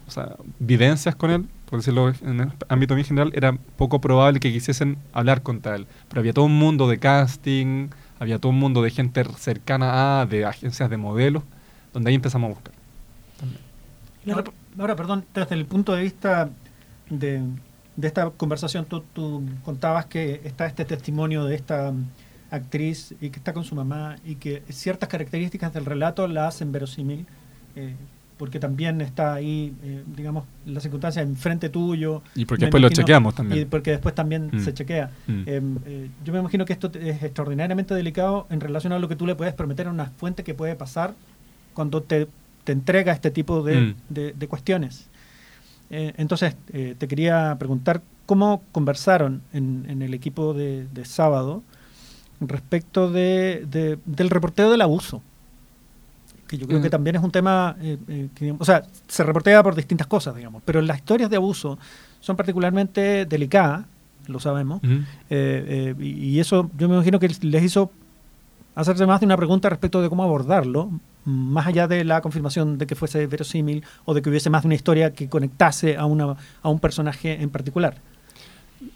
o 0.05 0.11
sea, 0.11 0.35
vivencias 0.59 1.15
con 1.15 1.31
él, 1.31 1.45
por 1.69 1.79
decirlo 1.79 2.11
en 2.23 2.41
el 2.41 2.51
ámbito 2.67 2.93
bien 2.93 3.07
general, 3.07 3.31
era 3.33 3.53
poco 3.77 4.01
probable 4.01 4.41
que 4.41 4.51
quisiesen 4.51 4.97
hablar 5.13 5.43
contra 5.43 5.77
él. 5.77 5.87
Pero 6.09 6.19
había 6.19 6.33
todo 6.33 6.43
un 6.43 6.59
mundo 6.59 6.89
de 6.89 6.97
casting, 6.97 7.87
había 8.19 8.39
todo 8.39 8.51
un 8.51 8.59
mundo 8.59 8.81
de 8.81 8.91
gente 8.91 9.23
cercana 9.37 10.21
a, 10.21 10.25
de 10.25 10.45
agencias 10.45 10.89
de 10.89 10.97
modelos, 10.97 11.43
donde 11.93 12.09
ahí 12.09 12.15
empezamos 12.15 12.49
a 12.49 12.53
buscar. 12.53 12.73
Ahora, 14.77 14.95
perdón, 14.95 15.25
desde 15.33 15.55
el 15.55 15.65
punto 15.65 15.93
de 15.93 16.03
vista 16.03 16.49
de, 17.09 17.41
esta 18.01 18.29
conversación, 18.31 18.85
tú, 18.85 19.01
tú, 19.13 19.43
contabas 19.63 20.05
que 20.05 20.41
está 20.43 20.65
este 20.65 20.85
testimonio 20.85 21.45
de 21.45 21.55
esta 21.55 21.93
actriz 22.51 23.13
y 23.19 23.29
que 23.29 23.39
está 23.39 23.53
con 23.53 23.63
su 23.63 23.75
mamá 23.75 24.17
y 24.25 24.35
que 24.35 24.63
ciertas 24.69 25.09
características 25.09 25.73
del 25.73 25.85
relato 25.85 26.27
la 26.27 26.47
hacen 26.47 26.71
verosímil. 26.71 27.25
Eh, 27.75 27.95
porque 28.37 28.59
también 28.59 29.01
está 29.01 29.33
ahí, 29.33 29.73
eh, 29.83 30.03
digamos, 30.15 30.45
la 30.65 30.79
circunstancia 30.79 31.21
enfrente 31.21 31.69
tuyo. 31.69 32.21
Y 32.35 32.45
porque 32.45 32.65
después 32.65 32.81
lo 32.81 32.89
chequeamos 32.89 33.35
también. 33.35 33.61
Y 33.61 33.65
porque 33.65 33.91
después 33.91 34.13
también 34.13 34.49
mm. 34.51 34.59
se 34.59 34.73
chequea. 34.73 35.11
Mm. 35.25 35.43
Em, 35.45 35.77
eh, 35.85 36.09
yo 36.23 36.33
me 36.33 36.39
imagino 36.39 36.65
que 36.65 36.73
esto 36.73 36.91
es 36.93 37.23
extraordinariamente 37.23 37.93
delicado 37.93 38.47
en 38.49 38.59
relación 38.59 38.93
a 38.93 38.99
lo 38.99 39.07
que 39.07 39.15
tú 39.15 39.25
le 39.25 39.35
puedes 39.35 39.53
prometer 39.53 39.87
a 39.87 39.91
una 39.91 40.05
fuente 40.05 40.43
que 40.43 40.53
puede 40.53 40.75
pasar 40.75 41.15
cuando 41.73 42.03
te, 42.03 42.27
te 42.63 42.71
entrega 42.71 43.11
este 43.11 43.31
tipo 43.31 43.63
de, 43.63 43.81
mm. 43.81 43.95
de, 44.09 44.47
cuestiones. 44.47 45.07
Eh, 45.89 46.13
entonces, 46.17 46.55
te 46.71 47.07
quería 47.07 47.55
preguntar 47.57 48.01
cómo 48.25 48.61
conversaron 48.71 49.41
en, 49.53 49.85
en 49.89 50.01
el 50.01 50.13
equipo 50.13 50.53
de, 50.53 50.85
de 50.87 51.05
sábado 51.05 51.63
respecto 52.39 53.09
de, 53.09 53.97
del 54.05 54.29
reporteo 54.29 54.69
del 54.69 54.81
abuso 54.81 55.23
que 56.47 56.57
yo 56.57 56.67
creo 56.67 56.81
que 56.81 56.89
también 56.89 57.15
es 57.17 57.23
un 57.23 57.31
tema, 57.31 57.75
eh, 57.81 57.97
eh, 58.07 58.29
que, 58.33 58.55
o 58.57 58.65
sea, 58.65 58.83
se 59.07 59.23
reportea 59.23 59.61
por 59.61 59.75
distintas 59.75 60.07
cosas, 60.07 60.35
digamos, 60.35 60.61
pero 60.65 60.81
las 60.81 60.97
historias 60.97 61.29
de 61.29 61.35
abuso 61.35 61.77
son 62.19 62.35
particularmente 62.35 63.25
delicadas, 63.25 63.85
lo 64.27 64.39
sabemos, 64.39 64.81
eh, 65.29 65.95
y 65.99 66.39
eso 66.39 66.69
yo 66.77 66.89
me 66.89 66.95
imagino 66.95 67.19
que 67.19 67.29
les 67.41 67.63
hizo 67.63 67.91
hacerse 68.75 69.05
más 69.05 69.19
de 69.19 69.25
una 69.25 69.37
pregunta 69.37 69.69
respecto 69.69 70.01
de 70.01 70.09
cómo 70.09 70.23
abordarlo, 70.23 70.91
más 71.25 71.67
allá 71.67 71.87
de 71.87 72.03
la 72.03 72.21
confirmación 72.21 72.77
de 72.77 72.87
que 72.87 72.95
fuese 72.95 73.27
verosímil 73.27 73.83
o 74.05 74.13
de 74.13 74.21
que 74.21 74.29
hubiese 74.29 74.49
más 74.49 74.63
de 74.63 74.67
una 74.67 74.75
historia 74.75 75.13
que 75.13 75.27
conectase 75.27 75.97
a, 75.97 76.05
una, 76.05 76.35
a 76.61 76.69
un 76.69 76.79
personaje 76.79 77.41
en 77.41 77.49
particular. 77.49 77.97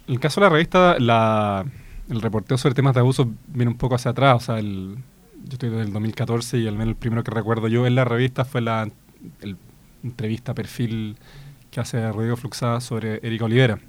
En 0.07 0.13
el 0.13 0.19
caso 0.19 0.39
de 0.39 0.45
la 0.45 0.49
revista, 0.49 0.97
la, 0.99 1.65
el 2.09 2.21
reporteo 2.21 2.57
sobre 2.57 2.75
temas 2.75 2.93
de 2.93 3.01
abuso 3.01 3.29
viene 3.47 3.71
un 3.71 3.77
poco 3.77 3.95
hacia 3.95 4.11
atrás, 4.11 4.35
o 4.35 4.39
sea, 4.45 4.59
el, 4.59 4.97
yo 5.45 5.53
estoy 5.53 5.69
desde 5.69 5.83
el 5.83 5.93
2014 5.93 6.59
y 6.59 6.67
el 6.67 6.95
primero 6.95 7.23
que 7.23 7.31
recuerdo 7.31 7.67
yo 7.67 7.85
en 7.87 7.95
la 7.95 8.05
revista 8.05 8.45
fue 8.45 8.61
la 8.61 8.89
entrevista 10.03 10.53
perfil 10.53 11.17
que 11.69 11.79
hace 11.79 12.11
Rodrigo 12.11 12.35
Fluxada 12.35 12.81
sobre 12.81 13.19
Erika 13.25 13.45
Olivera. 13.45 13.79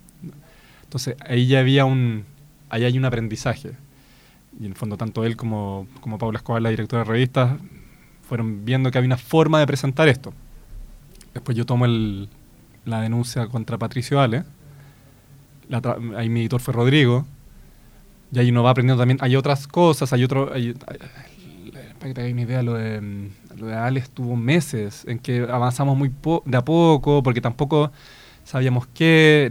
Entonces 0.85 1.16
ahí 1.26 1.47
ya 1.47 1.61
había 1.61 1.85
un, 1.85 2.25
ahí 2.71 2.85
hay 2.85 2.97
un 2.99 3.04
aprendizaje. 3.04 3.73
Y 4.61 4.66
en 4.66 4.73
el 4.73 4.76
fondo 4.76 4.97
tanto 4.97 5.25
él 5.25 5.37
como, 5.37 5.87
como 6.00 6.18
Paula 6.18 6.38
Escobar, 6.38 6.62
la 6.62 6.71
directora 6.71 7.04
de 7.04 7.11
revistas, 7.11 7.59
fueron 8.23 8.64
viendo 8.64 8.90
que 8.90 8.99
había 8.99 9.09
una 9.09 9.16
forma 9.16 9.59
de 9.59 9.66
presentar 9.66 10.09
esto. 10.09 10.32
Después 11.35 11.56
yo 11.56 11.64
tomo 11.64 11.87
el, 11.87 12.28
la 12.85 13.00
denuncia 13.00 13.47
contra 13.47 13.78
Patricio 13.78 14.21
Ale. 14.21 14.44
ahí 16.16 16.28
mi 16.28 16.40
editor 16.40 16.61
fue 16.61 16.75
Rodrigo. 16.75 17.26
Y 18.32 18.38
ahí 18.38 18.50
uno 18.50 18.62
va 18.62 18.71
aprendiendo 18.71 19.00
también. 19.00 19.18
Hay 19.21 19.37
otras 19.37 19.66
cosas, 19.66 20.12
hay 20.12 20.25
otro 20.25 20.52
para 22.02 22.14
que 22.14 22.21
te 22.21 22.32
una 22.32 22.42
idea, 22.42 22.62
lo 22.62 22.75
de, 22.75 23.30
lo 23.56 23.78
Alex 23.78 24.11
tuvo 24.11 24.35
meses 24.35 25.04
en 25.06 25.21
que 25.21 25.47
avanzamos 25.49 25.97
muy 25.97 26.11
de 26.44 26.56
a 26.56 26.64
poco, 26.64 27.23
porque 27.23 27.40
tampoco 27.40 27.92
sabíamos 28.42 28.88
qué, 28.88 29.49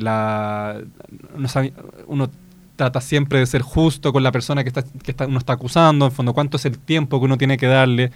uno 2.08 2.30
trata 2.76 3.00
siempre 3.00 3.40
de 3.40 3.46
ser 3.46 3.62
justo 3.62 4.12
con 4.12 4.22
la 4.22 4.34
persona 4.34 4.64
que, 4.64 4.68
está, 4.68 4.84
que 4.84 5.12
está, 5.12 5.28
uno 5.28 5.38
está 5.38 5.54
acusando, 5.54 6.06
en 6.06 6.12
fondo, 6.12 6.34
cuánto 6.34 6.58
es 6.58 6.66
el 6.66 6.78
tiempo 6.78 7.20
que 7.20 7.26
uno 7.26 7.38
tiene 7.38 7.58
que 7.58 7.68
darle. 7.68 8.12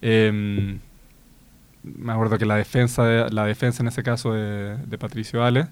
Em, 0.00 0.78
me 1.82 2.12
acuerdo 2.12 2.38
que 2.38 2.46
la 2.46 2.56
defensa, 2.56 3.04
de, 3.04 3.30
la 3.30 3.44
defensa 3.44 3.82
en 3.82 3.88
ese 3.88 4.02
caso 4.02 4.32
de, 4.32 4.98
Patricio 4.98 5.44
Ale, 5.44 5.66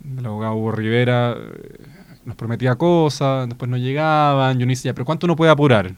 del 0.00 0.24
abogado 0.24 0.54
Hugo 0.54 0.72
Rivera, 0.72 1.32
eh, 1.32 1.84
nos 2.24 2.36
prometía 2.36 2.76
cosas, 2.76 3.46
después 3.48 3.70
no 3.70 3.76
llegaban, 3.76 4.58
yo 4.58 4.64
ni 4.64 4.72
decía, 4.72 4.94
pero 4.94 5.04
¿cuánto 5.04 5.26
uno 5.26 5.36
puede 5.36 5.50
apurar? 5.50 5.92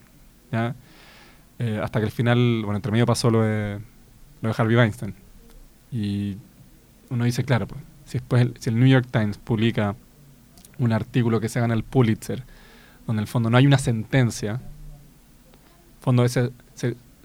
Eh, 1.60 1.78
hasta 1.80 2.00
que 2.00 2.06
al 2.06 2.10
final, 2.10 2.62
bueno, 2.64 2.76
entre 2.76 2.90
medio 2.90 3.04
pasó 3.04 3.30
lo 3.30 3.42
de, 3.42 3.78
lo 4.40 4.48
de 4.48 4.54
Harvey 4.56 4.76
Weinstein. 4.76 5.14
Y 5.92 6.36
uno 7.10 7.24
dice, 7.24 7.44
claro, 7.44 7.66
pues, 7.68 7.80
si 8.06 8.18
después 8.18 8.42
el, 8.42 8.54
si 8.58 8.70
el 8.70 8.80
New 8.80 8.88
York 8.88 9.06
Times 9.10 9.36
publica 9.36 9.94
un 10.78 10.92
artículo 10.92 11.38
que 11.38 11.50
se 11.50 11.60
gana 11.60 11.74
el 11.74 11.84
Pulitzer, 11.84 12.42
donde 13.06 13.20
en 13.20 13.24
el 13.24 13.26
fondo 13.26 13.50
no 13.50 13.58
hay 13.58 13.66
una 13.66 13.76
sentencia, 13.76 14.60
fondo 16.00 16.24
ese, 16.24 16.50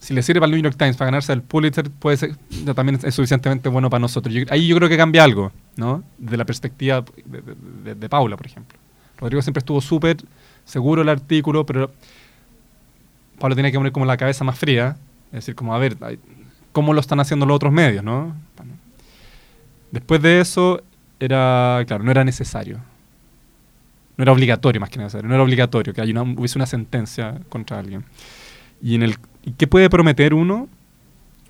si 0.05 0.13
le 0.13 0.21
sirve 0.21 0.43
al 0.45 0.51
New 0.51 0.61
York 0.61 0.75
Times 0.77 0.97
para 0.97 1.07
ganarse 1.07 1.33
el 1.33 1.41
Pulitzer, 1.41 1.89
puede 1.89 2.17
ser, 2.17 2.35
también 2.75 2.99
es 3.03 3.15
suficientemente 3.15 3.69
bueno 3.69 3.89
para 3.89 4.01
nosotros. 4.01 4.35
ahí 4.49 4.67
yo 4.67 4.75
creo 4.75 4.89
que 4.89 4.97
cambia 4.97 5.23
algo, 5.23 5.51
¿no? 5.77 6.03
De 6.17 6.37
la 6.37 6.45
perspectiva 6.45 7.03
de, 7.25 8.09
Paula, 8.09 8.37
por 8.37 8.45
ejemplo. 8.45 8.77
Rodrigo 9.17 9.41
siempre 9.41 9.59
estuvo 9.59 9.79
súper 9.81 10.17
seguro 10.65 11.01
el 11.01 11.09
artículo, 11.09 11.65
pero 11.65 11.91
Paula 13.39 13.55
tiene 13.55 13.71
que 13.71 13.77
poner 13.77 13.91
como 13.91 14.05
la 14.05 14.17
cabeza 14.17 14.43
más 14.43 14.57
fría, 14.57 14.97
es 15.27 15.39
decir, 15.39 15.55
como, 15.55 15.75
a 15.75 15.77
ver, 15.77 15.97
¿cómo 16.71 16.93
lo 16.93 17.01
están 17.01 17.19
haciendo 17.19 17.45
los 17.45 17.55
otros 17.55 17.73
medios, 17.73 18.03
no? 18.03 18.35
Después 19.91 20.21
de 20.21 20.41
eso, 20.41 20.81
era, 21.19 21.83
claro, 21.87 22.03
no 22.03 22.11
era 22.11 22.23
necesario. 22.23 22.79
No 24.17 24.23
era 24.23 24.31
obligatorio, 24.31 24.79
más 24.79 24.89
que 24.89 24.99
necesario. 24.99 25.27
No 25.27 25.35
era 25.35 25.43
obligatorio 25.43 25.93
que 25.93 26.01
haya 26.01 26.11
una, 26.11 26.21
hubiese 26.23 26.57
una 26.57 26.65
sentencia 26.65 27.39
contra 27.49 27.79
alguien. 27.79 28.05
Y 28.81 28.95
en 28.95 29.03
el 29.03 29.17
¿Y 29.45 29.51
qué 29.51 29.67
puede 29.67 29.89
prometer 29.89 30.33
uno 30.33 30.67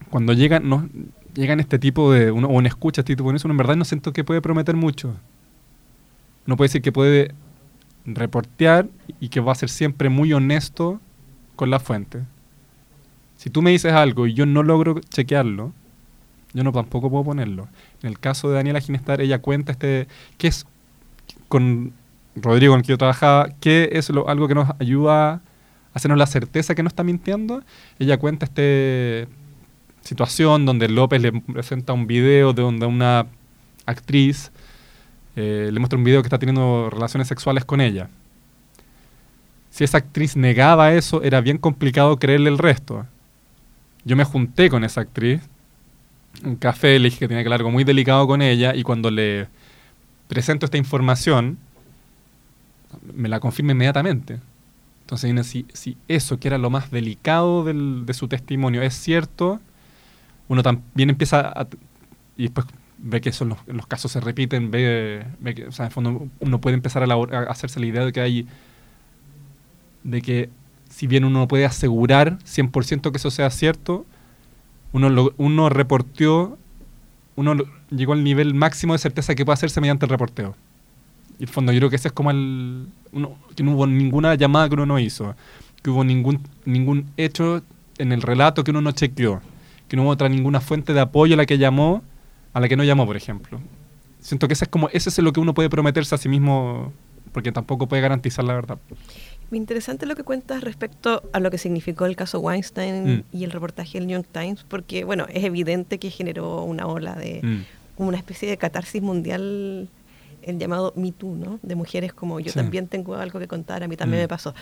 cuando 0.10 0.34
llegan, 0.34 0.68
no, 0.68 0.88
llegan 1.34 1.60
este 1.62 1.80
tipo 1.80 2.12
de, 2.12 2.30
uno, 2.30 2.48
o 2.48 2.52
uno 2.52 2.68
escucha 2.68 3.02
este 3.02 3.16
tipo 3.16 3.32
de 3.32 3.38
eso, 3.38 3.48
uno 3.48 3.54
en 3.54 3.58
verdad 3.58 3.78
no 3.78 3.86
siento 3.86 4.12
que 4.12 4.24
puede 4.24 4.42
prometer 4.42 4.76
mucho. 4.76 5.16
Uno 6.46 6.58
puede 6.58 6.68
decir 6.68 6.82
que 6.82 6.92
puede 6.92 7.34
reportear 8.06 8.88
y 9.20 9.30
que 9.30 9.40
va 9.40 9.54
a 9.54 9.56
ser 9.56 9.70
siempre 9.70 10.10
muy 10.10 10.34
honesto 10.34 11.00
con 11.56 11.70
la 11.70 11.80
fuente. 11.80 12.24
Si 13.38 13.50
tú 13.50 13.62
me 13.62 13.72
dices 13.72 13.94
algo 13.94 14.28
y 14.28 14.34
yo 14.34 14.46
no 14.46 14.64
logro 14.64 15.00
chequearlo, 15.02 15.74
yo 16.54 16.64
no 16.64 16.72
tampoco 16.72 17.10
puedo 17.10 17.24
ponerlo. 17.26 17.68
En 18.02 18.10
el 18.10 18.20
caso 18.20 18.50
de 18.50 18.56
Daniela 18.56 18.80
Ginestar, 18.80 19.22
ella 19.22 19.40
cuenta 19.40 19.72
este, 19.72 20.08
qué 20.38 20.48
es 20.48 20.66
con 21.48 21.94
Rodrigo 22.36 22.74
con 22.74 22.80
el 22.80 22.86
que 22.86 22.92
yo 22.92 22.98
trabajaba, 22.98 23.50
qué 23.60 23.90
es 23.94 24.10
lo, 24.10 24.30
algo 24.30 24.48
que 24.48 24.56
nos 24.56 24.70
ayuda 24.80 25.42
hacernos 25.96 26.20
la 26.20 26.28
certeza 26.28 26.76
que 26.76 26.84
no 26.84 26.90
está 26.90 27.04
mintiendo, 27.04 27.64
ella 27.98 28.18
cuenta 28.18 28.46
esta 28.46 29.32
situación 30.02 30.66
donde 30.66 30.90
López 30.90 31.22
le 31.22 31.32
presenta 31.32 31.94
un 31.94 32.06
video 32.06 32.52
de 32.54 32.62
donde 32.62 32.86
una 32.86 33.28
actriz 33.86 34.52
eh, 35.38 35.70
le 35.72 35.80
muestra 35.80 35.98
un 35.98 36.04
video 36.04 36.22
que 36.22 36.28
está 36.28 36.38
teniendo 36.38 36.90
relaciones 36.90 37.30
sexuales 37.30 37.64
con 37.64 37.80
ella. 37.80 38.10
Si 39.76 39.84
esa 39.84 39.98
actriz 39.98 40.38
negaba 40.38 40.94
eso, 40.94 41.22
era 41.22 41.42
bien 41.42 41.58
complicado 41.58 42.18
creerle 42.18 42.50
el 42.50 42.58
resto. 42.58 43.06
Yo 44.06 44.16
me 44.16 44.24
junté 44.24 44.70
con 44.70 44.86
esa 44.86 45.02
actriz, 45.02 45.42
un 46.46 46.56
café, 46.56 46.98
le 46.98 47.10
dije 47.10 47.20
que 47.20 47.28
tenía 47.28 47.44
que 47.44 47.48
hablar 47.48 47.60
algo 47.60 47.72
muy 47.72 47.84
delicado 47.84 48.26
con 48.26 48.42
ella, 48.42 48.74
y 48.74 48.84
cuando 48.84 49.12
le 49.12 49.50
presento 50.30 50.66
esta 50.66 50.78
información, 50.78 51.58
me 53.14 53.28
la 53.28 53.42
confirma 53.42 53.74
inmediatamente. 53.74 54.40
Entonces, 55.02 55.46
si, 55.46 55.66
si 55.74 55.98
eso, 56.08 56.40
que 56.40 56.48
era 56.48 56.58
lo 56.58 56.70
más 56.70 56.90
delicado 56.90 57.66
del, 57.66 58.06
de 58.06 58.14
su 58.14 58.30
testimonio, 58.30 58.82
es 58.82 58.94
cierto, 58.94 59.60
uno 60.48 60.64
también 60.64 61.10
empieza 61.10 61.50
a, 61.50 61.68
y 62.38 62.44
después 62.44 62.66
ve 62.98 63.20
que 63.20 63.28
esos 63.28 63.46
los, 63.46 63.58
los 63.68 63.88
casos 63.88 64.10
se 64.10 64.22
repiten, 64.22 64.72
ve, 64.72 65.26
ve, 65.42 65.54
que, 65.54 65.66
o 65.66 65.74
sea, 65.74 65.88
en 65.88 65.92
fondo 65.92 66.30
uno 66.40 66.62
puede 66.62 66.76
empezar 66.76 67.04
a, 67.04 67.14
a, 67.14 67.40
hacerse 67.50 67.82
la 67.82 67.88
idea 67.88 68.06
de 68.06 68.14
que 68.14 68.22
hay, 68.22 68.48
de 70.06 70.22
que 70.22 70.50
si 70.90 71.08
bien 71.08 71.26
uno 71.26 71.40
no 71.40 71.48
puede 71.48 71.66
asegurar 71.66 72.38
100% 72.46 73.12
que 73.12 73.18
eso 73.18 73.32
sea 73.32 73.50
cierto, 73.50 74.06
uno, 74.94 75.32
uno 75.38 75.70
uno 77.36 77.56
llegó 77.90 78.14
al 78.14 78.24
nivel 78.24 78.54
máximo 78.54 78.94
de 78.94 79.00
certeza 79.00 79.36
que 79.36 79.44
puede 79.44 79.56
hacerse 79.56 79.82
mediante 79.82 80.06
el 80.06 80.10
reporteo. 80.10 80.56
Y 81.38 81.44
en 81.44 81.50
fondo 81.50 81.74
yo 81.74 81.80
creo 81.80 81.90
que 81.90 81.98
ese 81.98 82.08
es 82.08 82.14
como 82.14 82.32
el... 82.32 82.88
que 83.56 83.64
no 83.64 83.74
hubo 83.74 83.88
ninguna 83.88 84.36
llamada 84.36 84.70
que 84.70 84.76
uno 84.76 84.86
no 84.86 85.00
hizo, 85.00 85.36
que 85.82 85.90
hubo 85.90 86.06
ningún, 86.06 86.40
ningún 86.64 87.12
hecho 87.18 87.62
en 87.98 88.14
el 88.14 88.22
relato 88.22 88.64
que 88.64 88.72
uno 88.72 88.82
no 88.82 88.92
chequeó, 88.92 89.42
que 89.90 89.98
no 89.98 90.04
hubo 90.04 90.12
otra 90.12 90.30
ninguna 90.30 90.62
fuente 90.62 90.94
de 90.94 91.02
apoyo 91.02 91.34
a 91.34 91.38
la 91.38 91.46
que 91.46 91.58
llamó, 91.58 92.04
a 92.54 92.62
la 92.62 92.70
que 92.70 92.78
no 92.78 92.84
llamó, 92.84 93.06
por 93.06 93.18
ejemplo. 93.18 93.60
Siento 94.20 94.48
que 94.48 94.54
ese 94.54 94.66
es 94.66 94.70
como 94.70 94.88
ese 94.94 95.10
es 95.10 95.20
lo 95.20 95.34
que 95.34 95.42
uno 95.42 95.54
puede 95.54 95.70
prometerse 95.70 96.16
a 96.16 96.18
sí 96.18 96.30
mismo, 96.30 96.94
porque 97.34 97.52
tampoco 97.52 97.88
puede 97.88 98.02
garantizar 98.02 98.46
la 98.46 98.54
verdad. 98.54 98.78
Me 99.56 99.60
interesante 99.60 100.06
lo 100.06 100.18
que 100.18 100.24
cuentas 100.24 100.62
respecto 100.66 101.24
a 101.32 101.40
lo 101.40 101.50
que 101.50 101.58
significó 101.58 102.06
el 102.06 102.18
caso 102.18 102.42
Weinstein 102.42 103.06
mm. 103.06 103.24
y 103.32 103.46
el 103.46 103.52
reportaje 103.52 104.00
del 104.00 104.08
New 104.08 104.18
York 104.18 104.28
Times, 104.30 104.66
porque 104.68 105.06
bueno, 105.06 105.28
es 105.30 105.46
evidente 105.46 105.98
que 105.98 106.10
generó 106.10 106.64
una 106.64 106.88
ola 106.88 107.16
de 107.16 107.40
mm. 107.42 107.64
una 107.96 108.18
especie 108.18 108.50
de 108.50 108.58
catarsis 108.58 109.02
mundial 109.02 109.88
el 110.42 110.60
llamado 110.60 110.92
Me 110.98 111.14
Too, 111.14 111.38
¿no? 111.38 111.60
De 111.64 111.76
mujeres 111.76 112.12
como 112.12 112.42
yo 112.42 112.52
también 112.52 112.90
tengo 112.90 113.16
algo 113.16 113.40
que 113.40 113.48
contar, 113.48 113.82
a 113.82 113.88
mí 113.88 113.96
también 113.96 114.24
me 114.24 114.26
mm. 114.26 114.28
pasó. 114.28 114.54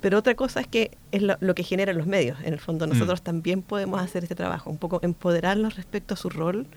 Pero 0.00 0.16
otra 0.16 0.36
cosa 0.36 0.60
es 0.60 0.68
que 0.68 0.92
es 1.10 1.22
lo, 1.22 1.54
que 1.56 1.64
generan 1.64 1.98
los 1.98 2.06
medios. 2.06 2.38
En 2.44 2.52
el 2.52 2.60
fondo, 2.60 2.86
nosotros 2.86 3.22
también 3.22 3.62
podemos 3.62 4.00
hacer 4.00 4.22
este 4.22 4.36
trabajo, 4.36 4.70
un 4.70 4.78
poco 4.78 5.00
empoderarlos 5.02 5.74
respecto 5.74 6.14
a 6.14 6.16
su 6.16 6.30
rol 6.30 6.68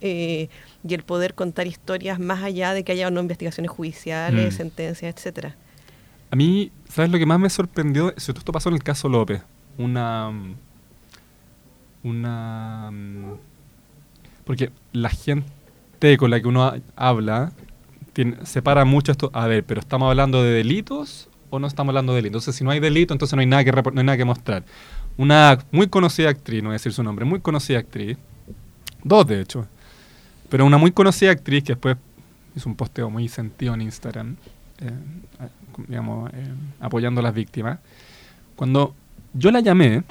eh, 0.00 0.48
y 0.82 0.94
el 0.94 1.04
poder 1.04 1.34
contar 1.34 1.68
historias 1.68 2.18
más 2.18 2.42
allá 2.42 2.74
de 2.74 2.82
que 2.82 2.90
haya 2.90 3.08
no 3.10 3.20
investigaciones 3.20 3.70
judiciales, 3.70 4.56
sentencias, 4.56 5.14
etcétera. 5.14 5.54
A 6.32 6.36
mí, 6.36 6.72
¿sabes 6.88 7.10
lo 7.10 7.18
que 7.18 7.26
más 7.26 7.38
me 7.38 7.50
sorprendió? 7.50 8.14
Esto 8.16 8.52
pasó 8.52 8.70
en 8.70 8.76
el 8.76 8.82
caso 8.82 9.06
López. 9.06 9.42
Una. 9.76 10.32
Una. 12.02 12.90
Porque 14.46 14.72
la 14.92 15.10
gente 15.10 16.16
con 16.16 16.30
la 16.30 16.40
que 16.40 16.48
uno 16.48 16.72
habla 16.96 17.52
separa 18.44 18.86
mucho 18.86 19.12
esto. 19.12 19.30
A 19.34 19.46
ver, 19.46 19.62
pero 19.64 19.80
¿estamos 19.80 20.08
hablando 20.08 20.42
de 20.42 20.52
delitos 20.52 21.28
o 21.50 21.58
no 21.58 21.66
estamos 21.66 21.90
hablando 21.90 22.14
de 22.14 22.22
delitos? 22.22 22.44
Entonces, 22.44 22.56
si 22.56 22.64
no 22.64 22.70
hay 22.70 22.80
delito, 22.80 23.12
entonces 23.12 23.36
no 23.36 23.40
hay 23.40 23.46
nada 23.46 23.62
que, 23.62 23.70
no 23.70 24.00
hay 24.00 24.06
nada 24.06 24.16
que 24.16 24.24
mostrar. 24.24 24.64
Una 25.18 25.58
muy 25.70 25.88
conocida 25.88 26.30
actriz, 26.30 26.62
no 26.62 26.70
voy 26.70 26.76
a 26.76 26.80
decir 26.80 26.94
su 26.94 27.02
nombre, 27.02 27.26
muy 27.26 27.40
conocida 27.40 27.78
actriz, 27.78 28.16
dos 29.04 29.26
de 29.26 29.42
hecho, 29.42 29.66
pero 30.48 30.64
una 30.64 30.78
muy 30.78 30.92
conocida 30.92 31.30
actriz 31.30 31.62
que 31.62 31.74
después 31.74 31.98
hizo 32.56 32.70
un 32.70 32.74
posteo 32.74 33.10
muy 33.10 33.28
sentido 33.28 33.74
en 33.74 33.82
Instagram, 33.82 34.36
digamos, 35.88 36.30
eh, 36.32 36.52
apoyando 36.80 37.20
a 37.20 37.24
las 37.24 37.34
víctimas. 37.34 37.78
Cuando 38.56 38.94
yo 39.34 39.50
la 39.50 39.60
llamé 39.60 40.02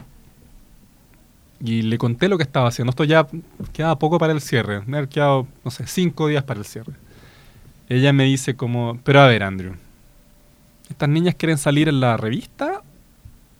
y 1.60 1.84
le 1.84 1.97
conté 1.97 2.28
lo 2.28 2.38
que 2.38 2.43
estaba 2.43 2.67
haciendo, 2.69 2.89
esto 2.89 3.04
ya 3.04 3.28
quedaba 3.74 3.97
poco 4.00 4.17
para 4.17 4.34
el 4.34 4.41
cierre, 4.41 4.82
me 4.86 5.08
quedado, 5.08 5.47
no 5.63 5.71
sé, 5.71 5.86
cinco 5.88 6.28
días 6.28 6.43
para 6.43 6.60
el 6.60 6.65
cierre 6.65 6.93
ella 7.95 8.13
me 8.13 8.24
dice 8.24 8.56
como, 8.56 9.00
pero 9.04 9.19
a 9.19 9.28
ver, 9.28 9.43
Andrew, 9.43 9.74
¿estas 10.89 11.10
niñas 11.10 11.36
quieren 11.36 11.58
salir 11.58 11.89
en 11.89 12.00
la 12.00 12.15
revista 12.15 12.84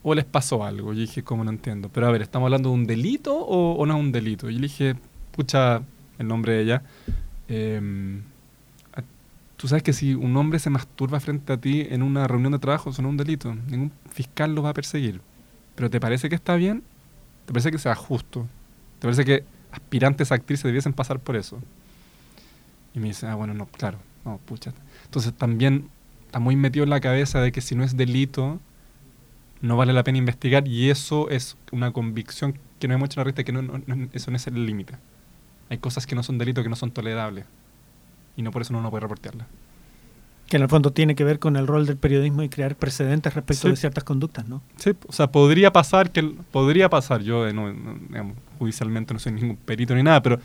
o 0.04 0.16
les 0.16 0.24
pasó 0.24 0.64
algo? 0.64 0.94
Yo 0.94 1.02
dije, 1.02 1.22
¿cómo 1.22 1.44
no 1.44 1.50
entiendo? 1.52 1.90
Pero 1.90 2.08
a 2.08 2.12
ver, 2.12 2.22
¿estamos 2.22 2.48
hablando 2.48 2.70
de 2.70 2.76
un 2.76 2.86
delito 2.86 3.36
o, 3.36 3.86
no 3.86 3.94
es 3.94 4.00
un 4.00 4.14
delito? 4.14 4.50
Y 4.50 4.56
le 4.56 4.62
dije, 4.62 4.96
pucha, 5.32 5.82
el 6.18 6.28
nombre 6.30 6.54
de 6.54 6.62
ella, 6.62 6.84
em, 7.50 8.22
tú 9.62 9.67
sabes 9.67 9.84
que 9.84 9.93
si 9.93 10.15
un 10.15 10.36
hombre 10.38 10.58
se 10.58 10.71
masturba 10.71 11.19
frente 11.19 11.54
a 11.54 11.58
ti 11.58 11.86
en 11.88 12.02
una 12.02 12.28
reunión 12.28 12.52
de 12.52 12.58
trabajo, 12.58 12.89
eso 12.89 13.04
no 13.04 13.10
es 13.10 13.12
un 13.12 13.17
delito. 13.17 13.54
Ningún 13.54 13.91
fiscal 14.10 14.56
lo 14.56 14.63
va 14.63 14.69
a 14.69 14.74
perseguir. 14.74 15.21
¿Pero 15.76 15.88
te 15.88 16.00
parece 16.00 16.30
que 16.30 16.36
está 16.36 16.56
bien? 16.56 16.82
¿Te 17.45 17.54
parece 17.54 17.69
que 17.69 17.78
sea 17.78 17.93
justo? 17.93 18.47
¿Te 18.97 19.02
parece 19.02 19.24
que 19.24 19.43
aspirantes 19.71 20.32
a 20.32 20.36
actrices 20.36 20.63
debiesen 20.63 20.93
pasar 20.93 21.19
por 21.19 21.36
eso? 21.36 21.62
Y 22.95 23.00
me 23.00 23.10
dice, 23.10 23.28
ah, 23.28 23.36
bueno, 23.36 23.54
no, 23.54 23.67
claro, 23.67 24.00
no, 24.26 24.39
pucha. 24.39 24.74
Entonces 25.06 25.32
también 25.32 25.89
está 26.26 26.39
muy 26.39 26.56
metido 26.56 26.84
en 26.84 26.89
la 26.89 27.00
cabeza 27.00 27.39
de 27.39 27.52
que 27.52 27.62
si 27.62 27.76
no 27.76 27.84
es 27.84 27.95
delito, 27.95 28.60
no 29.62 29.78
vale 29.78 29.93
la 29.93 30.04
pena 30.04 30.17
investigar 30.17 30.67
y 30.67 30.89
eso 30.89 31.30
es 31.30 31.56
una 31.71 31.93
convicción 31.93 32.58
que 32.80 32.88
no 32.88 32.95
hemos 32.95 33.10
hecho 33.10 33.19
en 33.19 33.21
la 33.21 33.24
revista, 33.26 33.43
que 33.43 33.52
no, 33.52 33.80
eso 34.12 34.32
no 34.32 34.38
es 34.38 34.47
el 34.47 34.65
límite. 34.65 34.95
Hay 35.69 35.78
cosas 35.78 36.08
que 36.08 36.15
no 36.15 36.24
son 36.24 36.39
delitos, 36.39 36.63
que 36.63 36.69
no 36.69 36.76
son 36.76 36.89
tolerables. 36.89 37.45
Y 38.38 38.41
no 38.41 38.52
por 38.52 38.62
eso 38.62 38.74
uno 38.74 38.82
no 38.82 38.89
puede 38.89 39.02
reportearlas. 39.02 39.48
Que 40.48 40.58
en 40.58 40.63
el 40.63 40.70
fondo 40.70 40.91
tiene 40.91 41.15
que 41.15 41.24
ver 41.24 41.39
con 41.39 41.56
el 41.56 41.65
rol 41.65 41.86
del 41.86 41.96
periodismo 41.98 42.44
y 42.44 42.50
crear 42.50 42.76
precedentes 42.76 43.34
respecto 43.34 43.63
Sí. 43.63 43.70
de 43.70 43.76
ciertas 43.78 44.04
conductas, 44.04 44.48
¿no? 44.50 44.62
Sí, 44.76 44.91
o 45.08 45.13
sea, 45.13 45.32
podría 45.32 45.72
pasar 45.72 46.12
que 46.12 46.24
podría 46.52 46.89
pasar. 46.89 47.22
Yo, 47.22 47.48
eh, 47.48 47.54
no, 47.54 47.72
digamos, 48.10 48.36
judicialmente 48.60 49.13
no 49.13 49.20
soy 49.20 49.32
ningún 49.32 49.56
perito 49.56 49.96
ni 49.96 50.04
nada, 50.04 50.22
pero 50.22 50.39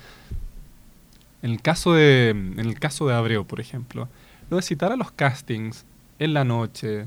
en 1.42 1.51
el 1.51 1.61
caso 1.62 1.92
de 1.94 2.31
en 2.31 2.59
el 2.61 2.79
caso 2.79 3.07
de 3.09 3.14
Abreu, 3.14 3.44
por 3.44 3.61
ejemplo, 3.61 4.09
lo 4.51 4.57
de 4.57 4.62
citar 4.62 4.92
a 4.92 4.96
los 4.96 5.11
castings 5.11 5.85
en 6.18 6.35
la 6.35 6.44
noche 6.44 7.07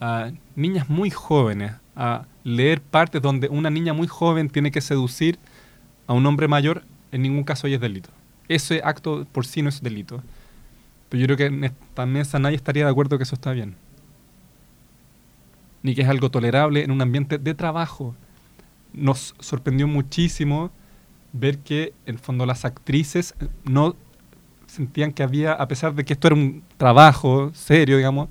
a 0.00 0.30
niñas 0.56 0.88
muy 0.88 1.10
jóvenes 1.10 1.72
a 1.94 2.24
leer 2.42 2.80
partes 2.80 3.22
donde 3.22 3.48
una 3.48 3.70
niña 3.70 3.92
muy 3.92 4.08
joven 4.08 4.50
tiene 4.50 4.72
que 4.72 4.80
seducir 4.80 5.38
a 6.08 6.12
un 6.12 6.26
hombre 6.26 6.48
mayor, 6.48 6.82
en 7.12 7.22
ningún 7.22 7.44
caso 7.44 7.66
ahí 7.68 7.74
es 7.74 7.80
delito. 7.80 8.10
Ese 8.54 8.80
acto 8.84 9.26
por 9.32 9.46
sí 9.46 9.62
no 9.62 9.68
es 9.68 9.82
delito. 9.82 10.22
Pero 11.08 11.20
yo 11.20 11.26
creo 11.26 11.36
que 11.36 11.46
en 11.46 11.64
esta 11.64 12.06
mesa 12.06 12.38
nadie 12.38 12.56
estaría 12.56 12.84
de 12.84 12.90
acuerdo 12.90 13.18
que 13.18 13.24
eso 13.24 13.34
está 13.34 13.52
bien 13.52 13.76
ni 15.82 15.94
que 15.94 16.02
es 16.02 16.08
algo 16.08 16.30
tolerable 16.30 16.82
en 16.84 16.90
un 16.90 17.02
ambiente 17.02 17.38
de 17.38 17.54
trabajo. 17.54 18.14
Nos 18.92 19.34
sorprendió 19.40 19.88
muchísimo 19.88 20.70
ver 21.32 21.58
que 21.58 21.92
en 22.06 22.18
fondo 22.18 22.46
las 22.46 22.64
actrices 22.64 23.34
eh, 23.40 23.48
no 23.64 23.96
sentían 24.66 25.12
que 25.12 25.22
había, 25.22 25.52
a 25.52 25.68
pesar 25.68 25.94
de 25.94 26.04
que 26.04 26.12
esto 26.12 26.28
era 26.28 26.36
un 26.36 26.62
trabajo 26.76 27.50
serio, 27.54 27.96
digamos, 27.96 28.28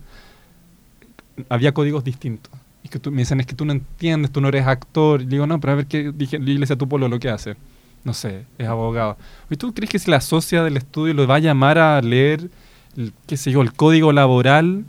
había 1.50 1.74
códigos 1.74 2.04
distintos. 2.04 2.52
Y 2.84 2.90
que 2.90 3.00
tú, 3.00 3.12
me 3.12 3.20
dicen, 3.20 3.40
es 3.40 3.46
que 3.46 3.54
tú 3.54 3.66
no 3.66 3.74
entiendes, 3.74 4.32
tú 4.32 4.42
no 4.42 4.48
eres 4.48 4.66
actor. 4.66 5.22
Y 5.22 5.26
digo, 5.26 5.46
no, 5.46 5.60
pero 5.60 5.74
a 5.74 5.76
ver 5.78 5.86
qué 5.86 6.12
dije, 6.12 6.40
la 6.40 6.50
iglesia 6.50 6.76
tu 6.76 6.88
polo 6.88 7.08
lo 7.08 7.20
que 7.20 7.30
hace. 7.30 7.56
No 8.04 8.14
sé, 8.14 8.46
es 8.58 8.68
abogado. 8.68 9.18
¿Y 9.50 9.56
tú 9.58 9.74
crees 9.74 9.90
que 9.92 10.00
si 10.00 10.10
la 10.10 10.22
socia 10.22 10.64
del 10.64 10.78
estudio 10.78 11.14
lo 11.14 11.28
va 11.28 11.36
a 11.36 11.40
llamar 11.40 11.78
a 11.78 12.02
leer, 12.02 12.50
el, 12.98 13.14
qué 13.28 13.38
sé 13.38 13.52
yo, 13.52 13.62
el 13.62 13.74
código 13.74 14.12
laboral 14.12 14.86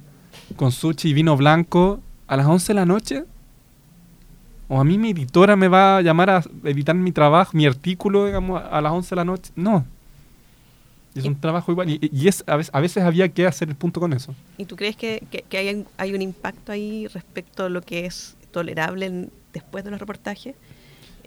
con 0.56 0.72
sushi 0.72 1.10
y 1.10 1.12
vino 1.12 1.36
blanco 1.36 2.00
a 2.26 2.36
las 2.36 2.46
11 2.46 2.68
de 2.68 2.74
la 2.74 2.86
noche? 2.86 3.24
¿O 4.68 4.80
a 4.80 4.84
mí 4.84 4.96
mi 4.96 5.10
editora 5.10 5.54
me 5.56 5.68
va 5.68 5.98
a 5.98 6.00
llamar 6.02 6.30
a 6.30 6.42
editar 6.64 6.94
mi 6.94 7.12
trabajo, 7.12 7.50
mi 7.54 7.66
artículo, 7.66 8.24
digamos, 8.26 8.62
a 8.70 8.80
las 8.80 8.92
11 8.92 9.10
de 9.10 9.16
la 9.16 9.24
noche? 9.24 9.52
No. 9.56 9.84
Es 11.14 11.26
un 11.26 11.38
trabajo 11.38 11.70
igual. 11.72 11.90
Y, 11.90 11.98
y 12.10 12.28
es, 12.28 12.42
a, 12.46 12.56
veces, 12.56 12.74
a 12.74 12.80
veces 12.80 13.02
había 13.04 13.28
que 13.28 13.46
hacer 13.46 13.68
el 13.68 13.74
punto 13.74 14.00
con 14.00 14.14
eso. 14.14 14.34
¿Y 14.56 14.64
tú 14.64 14.76
crees 14.76 14.96
que, 14.96 15.22
que- 15.30 15.42
que 15.46 15.58
hay, 15.58 15.84
hay 15.98 16.14
un 16.14 16.22
impacto 16.22 16.72
ahí 16.72 17.06
respecto 17.08 17.66
a 17.66 17.68
lo 17.68 17.82
que 17.82 18.06
es 18.06 18.34
tolerable 18.50 19.04
en- 19.04 19.30
después 19.52 19.84
de 19.84 19.90
los 19.90 20.00
reportajes? 20.00 20.54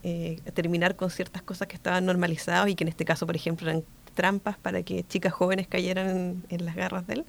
Eh, 0.08 0.40
terminar 0.54 0.96
con 0.96 1.10
ciertas 1.10 1.42
cosas 1.42 1.68
que 1.68 1.76
estaban 1.76 2.06
normalizadas 2.06 2.70
y 2.70 2.76
que 2.76 2.84
en 2.84 2.90
este 2.90 3.06
caso, 3.06 3.26
por 3.26 3.36
ejemplo, 3.36 3.68
eran 3.68 3.84
trampas 4.14 4.56
para 4.56 4.84
que 4.84 5.04
chicas 5.04 5.34
jóvenes 5.34 5.66
cayeran 5.68 6.44
en, 6.48 6.64
las 6.64 6.76
garras 6.76 7.08
de 7.08 7.16
él. 7.16 7.26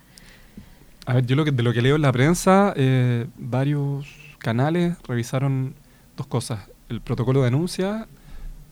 A 1.06 1.14
ver, 1.14 1.24
yo 1.24 1.36
lo 1.36 1.46
que, 1.46 1.52
de 1.52 1.62
lo 1.62 1.72
que 1.72 1.80
leo 1.80 1.96
en 1.96 2.02
la 2.02 2.12
prensa, 2.12 2.74
eh, 2.76 3.28
varios 3.38 4.06
canales 4.36 4.94
revisaron 5.08 5.74
dos 6.18 6.26
cosas. 6.26 6.68
El 6.90 7.00
protocolo 7.00 7.40
de 7.40 7.46
denuncia, 7.46 8.08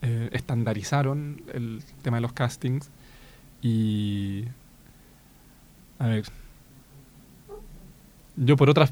eh, 0.03 0.29
estandarizaron 0.33 1.41
el 1.51 1.81
tema 2.03 2.17
de 2.17 2.21
los 2.21 2.33
castings 2.33 2.91
y... 3.63 4.43
A 5.97 6.05
ver, 6.05 6.25
yo 8.35 8.55
por 8.55 8.69
otras 8.69 8.91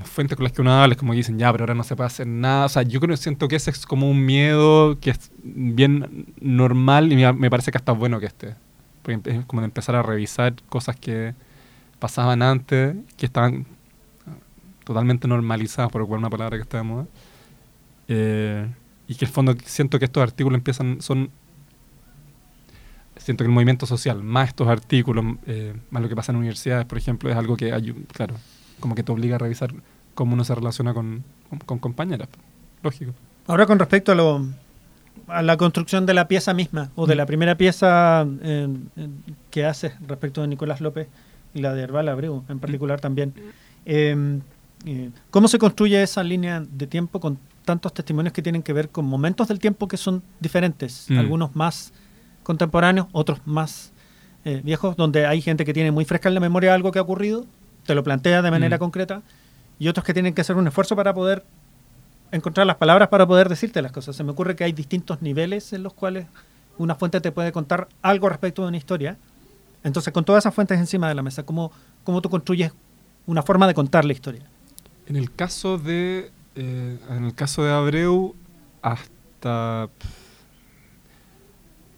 fuentes 0.00 0.36
con 0.36 0.44
las 0.44 0.52
que 0.52 0.62
uno 0.62 0.72
habla, 0.72 0.94
es 0.94 0.98
como 0.98 1.12
dicen, 1.12 1.38
ya, 1.38 1.50
pero 1.52 1.64
ahora 1.64 1.74
no 1.74 1.84
se 1.84 1.96
puede 1.96 2.06
hacer 2.06 2.26
nada. 2.26 2.66
O 2.66 2.68
sea, 2.68 2.82
yo 2.82 3.00
creo 3.00 3.16
siento 3.16 3.48
que 3.48 3.56
ese 3.56 3.70
es 3.70 3.86
como 3.86 4.10
un 4.10 4.24
miedo 4.24 4.98
que 5.00 5.10
es 5.10 5.30
bien 5.42 6.26
normal 6.40 7.12
y 7.12 7.16
me, 7.16 7.50
parece 7.50 7.70
que 7.70 7.78
hasta 7.78 7.92
bueno 7.92 8.20
que 8.20 8.26
esté. 8.26 8.54
Porque 9.02 9.20
es 9.30 9.44
como 9.46 9.62
de 9.62 9.66
empezar 9.66 9.94
a 9.94 10.02
revisar 10.02 10.54
cosas 10.68 10.96
que 10.96 11.34
pasaban 11.98 12.42
antes, 12.42 12.96
que 13.16 13.26
estaban 13.26 13.66
totalmente 14.84 15.28
normalizadas, 15.28 15.90
por 15.90 16.02
ocupar 16.02 16.18
una 16.18 16.30
palabra 16.30 16.56
que 16.56 16.62
está 16.62 16.78
de 16.78 16.82
moda. 16.82 17.06
Eh, 18.08 18.68
y 19.08 19.14
que 19.14 19.24
el 19.24 19.30
fondo 19.30 19.54
siento 19.64 19.98
que 19.98 20.06
estos 20.06 20.22
artículos 20.22 20.58
empiezan, 20.58 21.00
son... 21.02 21.30
Siento 23.16 23.44
que 23.44 23.48
el 23.48 23.54
movimiento 23.54 23.86
social, 23.86 24.22
más 24.22 24.48
estos 24.48 24.66
artículos, 24.68 25.24
eh, 25.46 25.74
más 25.90 26.02
lo 26.02 26.08
que 26.08 26.16
pasa 26.16 26.32
en 26.32 26.38
universidades, 26.38 26.86
por 26.86 26.98
ejemplo, 26.98 27.30
es 27.30 27.36
algo 27.36 27.56
que, 27.56 27.72
hay, 27.72 27.92
claro, 28.12 28.34
como 28.82 28.94
que 28.94 29.02
te 29.02 29.12
obliga 29.12 29.36
a 29.36 29.38
revisar 29.38 29.72
cómo 30.14 30.34
uno 30.34 30.44
se 30.44 30.54
relaciona 30.54 30.92
con, 30.92 31.24
con, 31.64 31.78
compañeras. 31.78 32.28
Lógico. 32.82 33.14
Ahora 33.46 33.64
con 33.64 33.78
respecto 33.78 34.12
a 34.12 34.14
lo 34.14 34.46
a 35.28 35.42
la 35.42 35.56
construcción 35.56 36.04
de 36.04 36.14
la 36.14 36.26
pieza 36.26 36.52
misma 36.52 36.90
o 36.94 37.06
de 37.06 37.14
la 37.14 37.24
primera 37.26 37.56
pieza 37.56 38.26
eh, 38.42 38.68
que 39.50 39.64
haces 39.64 39.92
respecto 40.06 40.40
de 40.42 40.48
Nicolás 40.48 40.80
López 40.80 41.08
y 41.54 41.60
la 41.60 41.74
de 41.74 41.82
Herbal 41.82 42.08
Abreu 42.08 42.44
en 42.48 42.58
particular 42.58 43.00
también. 43.00 43.32
Eh, 43.86 44.40
eh, 44.84 45.10
¿Cómo 45.30 45.48
se 45.48 45.58
construye 45.58 46.02
esa 46.02 46.22
línea 46.22 46.60
de 46.60 46.86
tiempo 46.86 47.20
con 47.20 47.38
tantos 47.64 47.94
testimonios 47.94 48.32
que 48.32 48.42
tienen 48.42 48.62
que 48.62 48.72
ver 48.72 48.88
con 48.88 49.04
momentos 49.04 49.48
del 49.48 49.58
tiempo 49.58 49.86
que 49.88 49.96
son 49.96 50.22
diferentes? 50.40 51.06
Mm. 51.08 51.18
Algunos 51.18 51.54
más 51.54 51.92
contemporáneos, 52.42 53.06
otros 53.12 53.40
más 53.44 53.92
eh, 54.44 54.60
viejos, 54.64 54.96
donde 54.96 55.26
hay 55.26 55.40
gente 55.40 55.64
que 55.64 55.72
tiene 55.72 55.92
muy 55.92 56.04
fresca 56.04 56.28
en 56.28 56.34
la 56.34 56.40
memoria 56.40 56.74
algo 56.74 56.90
que 56.90 56.98
ha 56.98 57.02
ocurrido, 57.02 57.46
te 57.86 57.94
lo 57.94 58.02
plantea 58.02 58.42
de 58.42 58.50
manera 58.50 58.76
Mm. 58.76 58.80
concreta, 58.80 59.22
y 59.78 59.88
otros 59.88 60.04
que 60.04 60.14
tienen 60.14 60.34
que 60.34 60.40
hacer 60.40 60.56
un 60.56 60.66
esfuerzo 60.66 60.94
para 60.96 61.12
poder 61.14 61.44
encontrar 62.30 62.66
las 62.66 62.76
palabras 62.76 63.08
para 63.08 63.26
poder 63.26 63.48
decirte 63.48 63.82
las 63.82 63.92
cosas. 63.92 64.16
Se 64.16 64.24
me 64.24 64.30
ocurre 64.30 64.56
que 64.56 64.64
hay 64.64 64.72
distintos 64.72 65.20
niveles 65.22 65.72
en 65.72 65.82
los 65.82 65.92
cuales 65.92 66.26
una 66.78 66.94
fuente 66.94 67.20
te 67.20 67.30
puede 67.30 67.52
contar 67.52 67.88
algo 68.00 68.28
respecto 68.28 68.62
de 68.62 68.68
una 68.68 68.76
historia. 68.78 69.18
Entonces, 69.84 70.12
con 70.12 70.24
todas 70.24 70.42
esas 70.42 70.54
fuentes 70.54 70.78
encima 70.78 71.08
de 71.08 71.14
la 71.14 71.22
mesa, 71.22 71.42
¿cómo, 71.42 71.72
cómo 72.04 72.22
tú 72.22 72.30
construyes 72.30 72.72
una 73.26 73.42
forma 73.42 73.66
de 73.66 73.74
contar 73.74 74.04
la 74.04 74.12
historia? 74.12 74.42
En 75.06 75.16
el 75.16 75.34
caso 75.34 75.78
de 75.78 76.30
eh, 76.54 76.98
en 77.10 77.24
el 77.24 77.34
caso 77.34 77.64
de 77.64 77.72
Abreu 77.72 78.34
hasta 78.82 79.88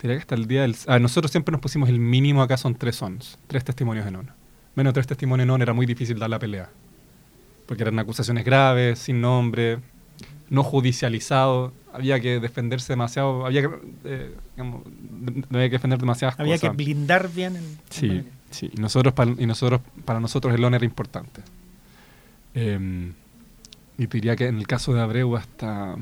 diría 0.00 0.16
que 0.16 0.20
hasta 0.20 0.34
el 0.34 0.46
día 0.46 0.62
del 0.62 0.76
ah, 0.86 0.98
nosotros 0.98 1.30
siempre 1.30 1.52
nos 1.52 1.60
pusimos 1.60 1.88
el 1.88 1.98
mínimo 1.98 2.42
acá 2.42 2.56
son 2.56 2.74
tres 2.74 3.00
ons, 3.02 3.38
tres 3.46 3.64
testimonios 3.64 4.06
en 4.06 4.16
on. 4.16 4.30
Menos 4.74 4.92
tres 4.92 5.06
testimonios 5.06 5.44
en 5.44 5.50
on 5.50 5.62
era 5.62 5.72
muy 5.72 5.86
difícil 5.86 6.18
dar 6.18 6.30
la 6.30 6.38
pelea. 6.38 6.70
Porque 7.66 7.82
eran 7.82 7.98
acusaciones 7.98 8.44
graves, 8.44 8.98
sin 8.98 9.20
nombre, 9.20 9.78
no 10.50 10.62
judicializado, 10.62 11.72
había 11.92 12.20
que 12.20 12.40
defenderse 12.40 12.92
demasiado, 12.92 13.46
había 13.46 13.62
que 13.62 13.70
eh, 14.04 14.34
digamos, 14.56 14.82
había 15.50 15.68
que 15.68 15.76
defender 15.76 15.98
demasiadas 15.98 16.38
Había 16.38 16.56
cosas. 16.56 16.70
que 16.70 16.76
blindar 16.76 17.30
bien 17.30 17.56
el... 17.56 17.64
Sí, 17.88 18.24
sí. 18.50 18.70
Y 18.72 18.80
nosotros, 18.80 19.14
para, 19.14 19.30
y 19.38 19.46
nosotros, 19.46 19.80
para 20.04 20.20
nosotros 20.20 20.54
el 20.54 20.64
ON 20.64 20.74
era 20.74 20.84
importante. 20.84 21.40
Eh, 22.54 23.12
y 23.96 24.06
te 24.06 24.16
diría 24.16 24.36
que 24.36 24.46
en 24.46 24.58
el 24.58 24.66
caso 24.66 24.92
de 24.92 25.00
Abreu 25.00 25.36
hasta, 25.36 25.96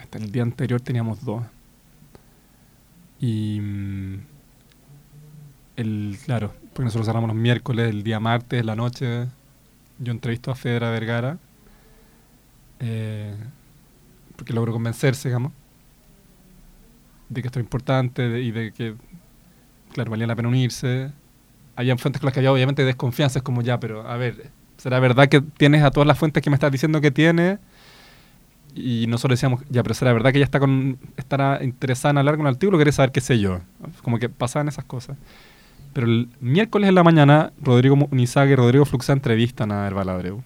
hasta 0.00 0.18
el 0.18 0.30
día 0.30 0.42
anterior 0.42 0.80
teníamos 0.80 1.24
dos. 1.24 1.42
Y 3.20 3.60
mm, 3.60 4.14
el, 5.76 6.18
claro, 6.24 6.52
porque 6.72 6.84
nosotros 6.84 7.06
cerramos 7.06 7.28
los 7.28 7.36
miércoles, 7.36 7.90
el 7.90 8.02
día 8.02 8.20
martes, 8.20 8.64
la 8.64 8.76
noche, 8.76 9.26
yo 9.98 10.12
entrevisto 10.12 10.50
a 10.50 10.54
Fedra 10.54 10.90
Vergara, 10.90 11.38
eh, 12.80 13.34
porque 14.36 14.52
logró 14.52 14.72
convencerse, 14.72 15.28
digamos, 15.28 15.52
de 17.28 17.40
que 17.42 17.48
esto 17.48 17.58
es 17.60 17.64
importante 17.64 18.28
de- 18.28 18.42
y 18.42 18.50
de 18.50 18.72
que, 18.72 18.94
claro, 19.92 20.10
valía 20.10 20.26
la 20.26 20.36
pena 20.36 20.48
unirse. 20.48 21.12
Había 21.76 21.96
fuentes 21.96 22.20
con 22.20 22.26
las 22.26 22.34
que 22.34 22.40
había 22.40 22.52
obviamente 22.52 22.84
desconfianza, 22.84 23.38
es 23.38 23.42
como 23.42 23.62
ya, 23.62 23.80
pero 23.80 24.06
a 24.06 24.16
ver, 24.16 24.50
¿será 24.76 24.98
verdad 25.00 25.28
que 25.28 25.40
tienes 25.40 25.82
a 25.82 25.90
todas 25.90 26.06
las 26.06 26.18
fuentes 26.18 26.42
que 26.42 26.50
me 26.50 26.54
estás 26.56 26.70
diciendo 26.72 27.00
que 27.00 27.10
tiene? 27.10 27.58
Y 28.74 29.06
nosotros 29.06 29.38
decíamos, 29.38 29.62
ya, 29.68 29.82
pero 29.82 29.94
¿será 29.94 30.12
verdad 30.14 30.32
que 30.32 30.38
ella 30.38 30.46
está 30.46 30.58
con, 30.58 30.98
estará 31.16 31.62
interesada 31.62 32.12
en 32.12 32.18
hablar 32.18 32.36
con 32.36 32.46
el 32.46 32.54
artículo? 32.54 32.78
¿Querés 32.78 32.94
saber 32.94 33.12
qué 33.12 33.20
sé 33.20 33.38
yo? 33.38 33.60
Como 34.02 34.18
que 34.18 34.28
pasaban 34.30 34.68
esas 34.68 34.84
cosas. 34.86 35.16
Pero 35.92 36.06
el 36.06 36.28
miércoles 36.40 36.88
en 36.88 36.94
la 36.94 37.02
mañana, 37.02 37.52
Rodrigo 37.60 37.96
Unizaga 38.10 38.50
y 38.50 38.56
Rodrigo 38.56 38.84
Fluxa 38.84 39.12
entrevistan 39.12 39.72
a 39.72 39.86
Herbal 39.86 40.08
Abreu. 40.08 40.42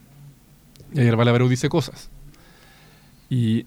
Y 0.93 1.01
ahí 1.01 1.07
Herbal 1.07 1.29
Abreu 1.29 1.49
dice 1.49 1.69
cosas. 1.69 2.11
Y 3.29 3.67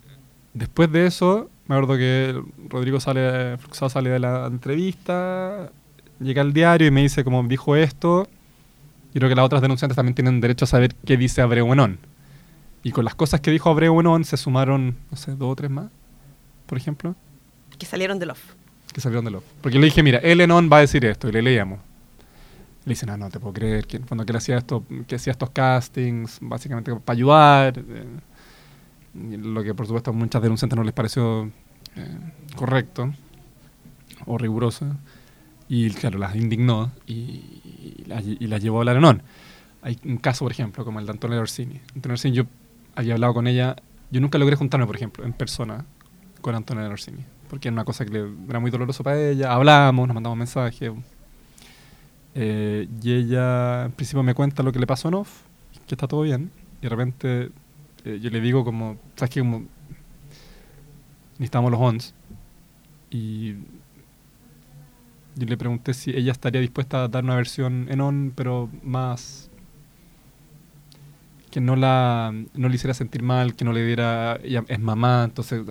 después 0.54 0.92
de 0.92 1.06
eso, 1.06 1.50
me 1.68 1.76
acuerdo 1.76 1.98
que 1.98 2.42
Rodrigo 2.68 3.00
sale, 3.00 3.58
Fluxado 3.58 3.90
sale 3.90 4.10
de 4.10 4.20
la 4.20 4.48
entrevista, 4.48 5.72
llega 6.20 6.42
al 6.42 6.54
diario 6.54 6.88
y 6.88 6.92
me 6.92 7.02
dice 7.02 7.24
como 7.24 7.44
dijo 7.44 7.76
esto. 7.76 8.28
Y 9.14 9.20
creo 9.20 9.30
que 9.30 9.36
las 9.36 9.46
otras 9.46 9.62
denunciantes 9.62 9.96
también 9.96 10.16
tienen 10.16 10.42
derecho 10.42 10.66
a 10.66 10.68
saber 10.68 10.94
qué 11.06 11.18
dice 11.18 11.42
Abreu 11.42 11.72
Enón. 11.72 12.00
Y 12.84 12.92
con 12.92 13.06
las 13.06 13.16
cosas 13.16 13.42
que 13.42 13.52
dijo 13.52 13.70
Abreu 13.70 14.00
Enón 14.00 14.24
se 14.26 14.38
sumaron, 14.38 14.98
no 15.12 15.18
sé, 15.18 15.32
dos 15.32 15.52
o 15.52 15.56
tres 15.56 15.72
más, 15.72 15.90
por 16.66 16.78
ejemplo, 16.78 17.16
Que 17.78 17.86
salieron 17.86 18.20
del 18.20 18.32
off. 18.32 18.42
Que 18.94 19.02
salieron 19.02 19.26
de 19.26 19.32
lo. 19.32 19.44
Porque 19.62 19.80
le 19.80 19.86
dije, 19.86 20.04
mira, 20.04 20.20
el 20.20 20.42
Enón 20.42 20.70
va 20.72 20.78
a 20.78 20.82
decir 20.82 21.06
esto, 21.06 21.30
y 21.30 21.32
le 21.32 21.42
leíamos. 21.42 21.80
Le 22.86 22.92
dicen, 22.92 23.10
ah, 23.10 23.18
no 23.18 23.30
te 23.30 23.40
puedo 23.40 23.54
creer, 23.54 23.86
que 23.86 24.00
fondo 24.00 24.26
que 24.26 24.32
él 24.32 24.38
hacía 24.38 24.58
esto, 24.58 24.84
que 25.08 25.16
hacía 25.16 25.32
estos 25.32 25.50
castings, 25.52 26.40
básicamente 26.42 26.96
para 26.96 27.16
ayudar. 27.16 27.78
eh, 27.78 28.06
y 29.14 29.38
lo 29.38 29.64
que 29.64 29.74
por 29.74 29.88
supuesto 29.88 30.12
a 30.12 30.14
muchas 30.14 30.42
denunciantes 30.42 30.78
no 30.78 30.84
les 30.84 30.94
pareció 30.94 31.52
eh, 31.96 32.18
correcto 32.56 33.14
o 34.26 34.38
riguroso. 34.38 34.86
Y 35.68 35.90
claro, 35.92 36.18
las 36.18 36.36
indignó 36.36 36.92
y, 37.06 38.04
las 38.08 38.26
la 38.26 38.58
llevó 38.58 38.78
a 38.78 38.82
hablar 38.82 38.98
en. 38.98 39.22
Hay 39.82 39.98
un 40.04 40.18
caso, 40.18 40.46
por 40.46 40.52
ejemplo, 40.52 40.84
como 40.84 41.00
el 41.00 41.06
de 41.06 41.12
Antonio 41.12 41.40
Orsini. 41.40 41.80
Antonio 41.96 42.14
Orsini, 42.14 42.36
yo 42.36 42.44
había 42.96 43.14
hablado 43.14 43.34
con 43.34 43.48
ella, 43.48 43.76
yo 44.12 44.20
nunca 44.20 44.38
logré 44.38 44.56
juntarme, 44.56 44.86
por 44.86 44.96
ejemplo, 44.96 45.24
en 45.24 45.34
persona 45.34 45.86
con 46.42 46.56
Antonio 46.56 46.88
Orsini, 46.90 47.24
porque 47.50 47.68
era 47.68 47.74
una 47.74 47.86
cosa 47.86 48.06
que 48.06 48.26
era 48.48 48.60
muy 48.60 48.72
doloroso 48.72 49.04
para 49.04 49.20
ella. 49.20 49.52
Hablamos, 49.52 50.08
nos 50.08 50.14
mandamos 50.14 50.38
mensajes. 50.38 50.92
Eh, 52.36 52.88
y 53.02 53.14
ella, 53.14 53.86
en 53.86 53.92
principio, 53.92 54.24
me 54.24 54.34
cuenta 54.34 54.64
lo 54.64 54.72
que 54.72 54.80
le 54.80 54.88
pasó 54.88 55.08
en 55.08 55.16
off, 55.16 55.42
que 55.88 55.96
está 55.96 56.08
todo 56.08 56.22
bien. 56.22 56.52
Y 56.80 56.84
de 56.84 56.90
repente 56.90 57.52
eh, 58.06 58.20
yo 58.22 58.30
le 58.30 58.40
digo 58.40 58.64
como, 58.64 58.98
¿sabes 59.16 59.32
qué? 59.32 59.40
Como, 59.42 59.66
necesitamos 61.34 61.72
los 61.72 61.82
ONS. 61.82 62.14
Y 63.10 63.54
yo 65.36 65.46
le 65.48 65.58
pregunté 65.58 65.94
si 65.94 66.12
ella 66.12 66.32
estaría 66.32 66.62
dispuesta 66.62 67.04
a 67.04 67.08
dar 67.08 67.24
una 67.24 67.36
versión 67.36 67.88
en 67.90 68.02
on, 68.02 68.34
pero 68.36 68.70
más 68.84 69.50
que 71.50 71.62
no 71.62 71.76
la 71.76 72.32
no 72.54 72.70
le 72.70 72.76
hiciera 72.76 72.94
sentir 72.94 73.24
mal, 73.24 73.56
que 73.56 73.66
no 73.66 73.74
le 73.74 73.84
diera 73.84 74.40
ella 74.44 74.64
es 74.68 74.80
mamá, 74.80 75.24
entonces 75.24 75.64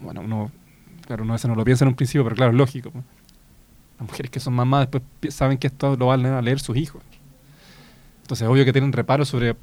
bueno, 0.00 0.22
uno 0.22 0.50
claro, 1.06 1.24
uno 1.24 1.34
a 1.34 1.48
no 1.48 1.54
lo 1.54 1.64
piensa 1.64 1.84
en 1.84 1.88
un 1.88 1.94
principio, 1.94 2.24
pero 2.24 2.36
claro, 2.36 2.52
es 2.52 2.58
lógico. 2.58 2.92
Las 3.98 4.08
mujeres 4.08 4.30
que 4.30 4.40
son 4.40 4.54
mamás 4.54 4.88
después 4.90 5.34
saben 5.34 5.58
que 5.58 5.68
esto 5.68 5.96
lo 5.96 6.06
van 6.06 6.24
a 6.26 6.42
leer 6.42 6.60
sus 6.60 6.76
hijos. 6.76 7.02
Entonces, 8.22 8.44
es 8.44 8.50
obvio 8.50 8.64
que 8.64 8.72
tienen 8.72 8.92
reparo 8.92 9.24
sobre 9.24 9.54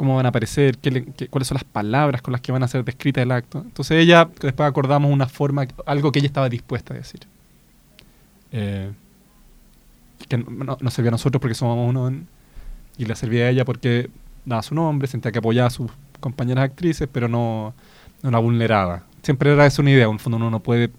cómo 0.00 0.16
van 0.16 0.24
a 0.24 0.30
aparecer, 0.30 0.78
qué 0.78 1.28
cuáles 1.28 1.46
son 1.46 1.56
las 1.56 1.64
palabras 1.64 2.22
con 2.22 2.32
las 2.32 2.40
que 2.40 2.52
van 2.52 2.62
a 2.62 2.68
ser 2.68 2.82
descritas 2.84 3.20
el 3.20 3.30
acto. 3.32 3.58
Entonces 3.58 3.98
ella, 3.98 4.30
después 4.40 4.66
acordamos 4.66 5.12
una 5.12 5.26
forma, 5.26 5.66
algo 5.84 6.10
que 6.10 6.20
ella 6.20 6.26
estaba 6.26 6.48
dispuesta 6.48 6.94
a 6.94 6.96
decir. 6.96 7.20
Eh, 8.50 8.90
que 10.26 10.38
no, 10.38 10.78
servía 10.90 11.10
a 11.10 11.12
nosotros 11.12 11.38
porque 11.38 11.54
somos 11.54 11.86
uno 11.86 12.10
y 12.96 13.04
le 13.04 13.14
servía 13.14 13.44
a 13.44 13.50
ella 13.50 13.66
porque 13.66 14.08
daba 14.46 14.62
su 14.62 14.74
nombre, 14.74 15.06
sentía 15.06 15.32
que 15.32 15.38
apoyaba 15.38 15.66
a 15.68 15.70
sus 15.70 15.90
compañeras 16.18 16.64
actrices, 16.64 17.06
pero 17.12 17.28
no, 17.28 17.74
no 18.22 18.30
la 18.30 18.38
vulneraba. 18.38 19.02
Siempre 19.22 19.52
era 19.52 19.66
esa 19.66 19.82
una 19.82 19.90
idea, 19.90 20.06
en 20.06 20.18
fondo 20.18 20.36
uno 20.36 20.50
no 20.50 20.60
puede 20.60 20.90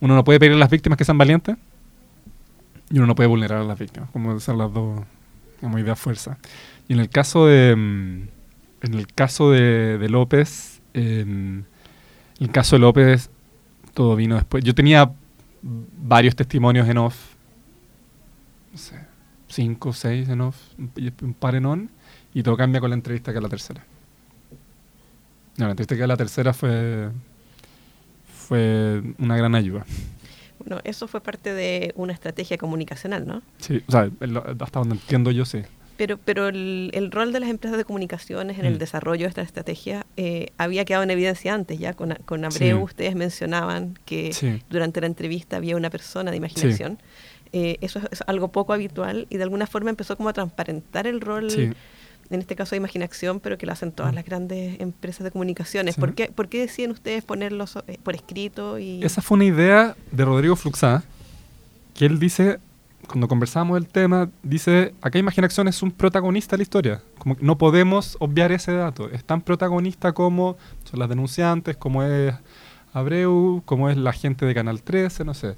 uno 0.00 0.14
no 0.14 0.24
puede 0.24 0.40
pedir 0.40 0.54
a 0.54 0.56
las 0.56 0.70
víctimas 0.70 0.96
que 0.96 1.04
sean 1.04 1.18
valientes 1.18 1.56
y 2.90 2.96
uno 2.96 3.06
no 3.06 3.14
puede 3.14 3.28
vulnerar 3.28 3.60
a 3.60 3.64
las 3.64 3.78
víctimas, 3.78 4.10
como 4.10 4.38
son 4.40 4.58
las 4.58 4.72
dos 4.72 5.02
como 5.60 5.78
idea 5.78 5.94
fuerza. 5.94 6.38
Y 6.88 6.94
en 6.94 7.00
el 7.00 7.10
caso 7.10 7.46
de 7.46 7.76
mm, 7.76 8.28
en 8.82 8.94
el 8.94 9.06
caso 9.08 9.50
de, 9.50 10.06
López, 10.08 10.80
en 10.94 11.66
el 12.38 12.50
caso 12.50 12.76
de 12.76 12.80
López 12.80 13.30
todo 13.94 14.16
vino 14.16 14.36
después. 14.36 14.64
Yo 14.64 14.74
tenía 14.74 15.12
varios 15.62 16.34
testimonios 16.34 16.88
en 16.88 16.98
off, 16.98 17.34
no 18.72 18.78
sé, 18.78 18.96
cinco, 19.48 19.92
seis 19.92 20.28
en 20.28 20.40
off, 20.40 20.56
un 20.78 21.34
par 21.34 21.54
en 21.56 21.66
on, 21.66 21.90
y 22.32 22.42
todo 22.42 22.56
cambia 22.56 22.80
con 22.80 22.90
la 22.90 22.96
entrevista 22.96 23.32
que 23.32 23.38
es 23.38 23.42
la 23.42 23.48
tercera. 23.48 23.84
No, 25.56 25.68
la 25.68 25.74
que 25.74 25.82
es 25.82 25.98
la 25.98 26.16
tercera 26.16 26.52
fue, 26.52 27.10
fue 28.32 29.02
una 29.18 29.36
gran 29.36 29.54
ayuda. 29.54 29.84
Bueno, 30.58 30.80
eso 30.84 31.08
fue 31.08 31.20
parte 31.20 31.54
de 31.54 31.92
una 31.96 32.12
estrategia 32.12 32.58
comunicacional, 32.58 33.26
¿no? 33.26 33.42
Sí, 33.58 33.82
o 33.86 33.92
sea, 33.92 34.10
hasta 34.60 34.78
donde 34.78 34.94
entiendo 34.94 35.30
yo, 35.30 35.44
sí. 35.44 35.62
Pero, 35.96 36.16
pero 36.16 36.48
el, 36.48 37.10
rol 37.12 37.30
de 37.32 37.40
las 37.40 37.50
empresas 37.50 37.76
de 37.76 37.84
comunicaciones 37.84 38.58
en 38.58 38.64
el 38.64 38.76
mm. 38.76 38.78
desarrollo 38.78 39.24
de 39.24 39.28
esta 39.28 39.42
estrategia 39.42 40.06
eh, 40.16 40.48
había 40.56 40.86
quedado 40.86 41.02
en 41.02 41.10
evidencia 41.10 41.52
antes 41.52 41.78
ya. 41.78 41.92
Con, 41.92 42.14
con 42.24 42.42
Abreu 42.44 42.82
ustedes 42.82 43.14
mencionaban 43.14 43.98
que 44.06 44.62
durante 44.70 45.02
la 45.02 45.08
entrevista 45.08 45.58
había 45.58 45.76
una 45.76 45.90
persona 45.90 46.30
de 46.30 46.38
imaginación. 46.38 46.98
Eh, 47.52 47.76
eso 47.80 48.00
es, 48.10 48.22
algo 48.26 48.48
poco 48.48 48.72
habitual 48.72 49.26
y 49.28 49.36
de 49.36 49.42
alguna 49.42 49.66
forma 49.66 49.90
empezó 49.90 50.16
como 50.16 50.28
a 50.28 50.32
transparentar 50.32 51.06
el 51.06 51.20
rol, 51.20 51.48
en 52.30 52.40
este 52.40 52.56
caso 52.56 52.70
de 52.70 52.78
imaginación, 52.78 53.40
pero 53.40 53.58
que 53.58 53.66
lo 53.66 53.72
hacen 53.72 53.92
todas 53.92 54.12
mm. 54.12 54.14
las 54.14 54.24
grandes 54.24 54.80
empresas 54.80 55.24
de 55.24 55.30
comunicaciones. 55.30 55.96
¿Por, 55.96 56.14
qué, 56.14 56.30
¿Por 56.30 56.48
qué 56.48 56.60
deciden 56.60 56.92
ustedes 56.92 57.24
ponerlo 57.24 57.64
eh, 57.86 57.98
por 58.02 58.14
escrito? 58.14 58.78
y 58.78 59.02
Esa 59.02 59.20
fue 59.22 59.36
una 59.36 59.44
idea 59.44 59.96
de 60.12 60.24
Rodrigo 60.24 60.56
Fluxá, 60.56 61.02
que 61.94 62.06
él 62.06 62.18
dice 62.18 62.58
cuando 63.10 63.26
conversamos 63.26 63.76
el 63.76 63.88
tema, 63.88 64.30
dice, 64.44 64.94
acá 65.00 65.18
Imaginación 65.18 65.66
es 65.66 65.82
un 65.82 65.90
protagonista 65.90 66.52
de 66.52 66.58
la 66.58 66.62
historia. 66.62 67.02
Como 67.18 67.36
no 67.40 67.58
podemos 67.58 68.16
obviar 68.20 68.52
ese 68.52 68.72
dato. 68.72 69.10
Es 69.10 69.24
tan 69.24 69.40
protagonista 69.40 70.12
como 70.12 70.56
son 70.84 71.00
las 71.00 71.08
denunciantes, 71.08 71.76
como 71.76 72.04
es 72.04 72.32
Abreu, 72.92 73.62
como 73.64 73.90
es 73.90 73.96
la 73.96 74.12
gente 74.12 74.46
de 74.46 74.54
Canal 74.54 74.82
13, 74.82 75.24
no 75.24 75.34
sé. 75.34 75.56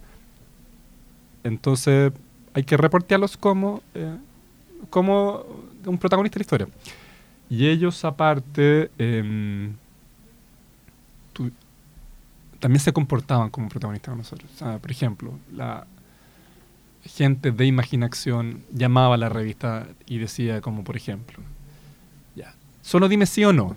Entonces, 1.45 2.13
hay 2.55 2.65
que 2.65 2.79
reportearlos 2.79 3.37
como, 3.37 3.83
eh, 3.95 4.17
como 4.89 5.45
un 5.87 5.99
protagonista 5.99 6.37
de 6.37 6.41
la 6.41 6.43
historia. 6.43 6.69
Y 7.51 7.67
ellos, 7.69 8.05
aparte, 8.05 8.91
em, 8.99 9.75
también 12.61 12.81
se 12.81 12.93
comportaban 12.93 13.51
como 13.51 13.69
protagonistas 13.69 14.13
con 14.13 14.19
nosotros. 14.19 14.51
por 14.81 14.91
ejemplo, 14.91 15.39
la, 15.53 15.87
gente 17.05 17.51
de 17.51 17.67
imaginación 17.67 18.63
llamaba 18.73 19.17
a 19.17 19.19
la 19.19 19.29
revista 19.29 19.89
y 20.07 20.19
decía 20.19 20.61
como 20.61 20.85
por 20.85 20.97
ejemplo, 20.97 21.39
ya, 22.37 22.55
solo 22.81 23.09
dime 23.09 23.27
sí 23.27 23.45
o 23.45 23.53
no, 23.53 23.77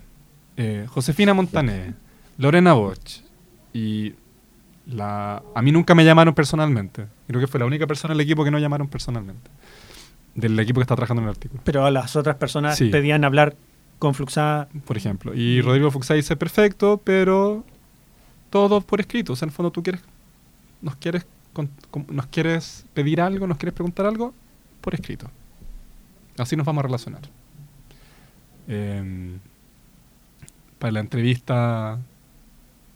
eh, 0.58 0.86
Josefina 0.90 1.34
Montané, 1.34 1.96
Lorena 2.38 2.74
Bosch 2.74 3.22
y 3.74 4.14
la, 4.88 5.42
a 5.56 5.62
mí 5.62 5.72
nunca 5.72 5.96
me 5.96 6.06
llamaron 6.06 6.36
personalmente. 6.36 7.08
Creo 7.28 7.42
que 7.42 7.48
fue 7.48 7.60
la 7.60 7.66
única 7.66 7.88
persona 7.88 8.14
del 8.14 8.22
equipo 8.22 8.44
que 8.44 8.52
no 8.52 8.60
llamaron 8.60 8.88
personalmente. 8.88 9.50
Del 10.36 10.60
equipo 10.60 10.80
que 10.80 10.84
está 10.84 10.96
trabajando 10.96 11.22
en 11.22 11.30
el 11.30 11.32
artículo. 11.32 11.62
Pero 11.64 11.86
a 11.86 11.92
las 11.92 12.16
otras 12.16 12.36
personas 12.36 12.78
pedían 12.78 13.24
hablar 13.24 13.56
con 14.00 14.14
Fluxá. 14.14 14.68
Por 14.86 14.98
ejemplo. 14.98 15.34
Y 15.34 15.62
Rodrigo 15.62 15.90
Fluxá 15.92 16.14
dice, 16.14 16.36
perfecto, 16.36 17.02
pero 17.04 17.64
todo 18.50 18.82
por 18.82 19.00
escrito. 19.00 19.34
O 19.34 19.36
sea, 19.36 19.46
en 19.46 19.50
el 19.50 19.56
fondo 19.56 19.72
tú 19.72 19.82
quieres, 19.82 20.02
nos 20.82 20.96
quieres 20.98 21.26
nos 22.10 22.26
quieres 22.28 22.86
pedir 22.94 23.22
algo, 23.22 23.48
nos 23.48 23.58
quieres 23.58 23.74
preguntar 23.74 24.06
algo, 24.06 24.34
por 24.82 24.94
escrito. 24.94 25.30
Así 26.38 26.56
nos 26.56 26.66
vamos 26.66 26.84
a 26.84 26.88
relacionar. 26.88 27.22
Em, 28.68 29.40
para 30.80 30.92
la 30.92 31.00
entrevista, 31.00 32.00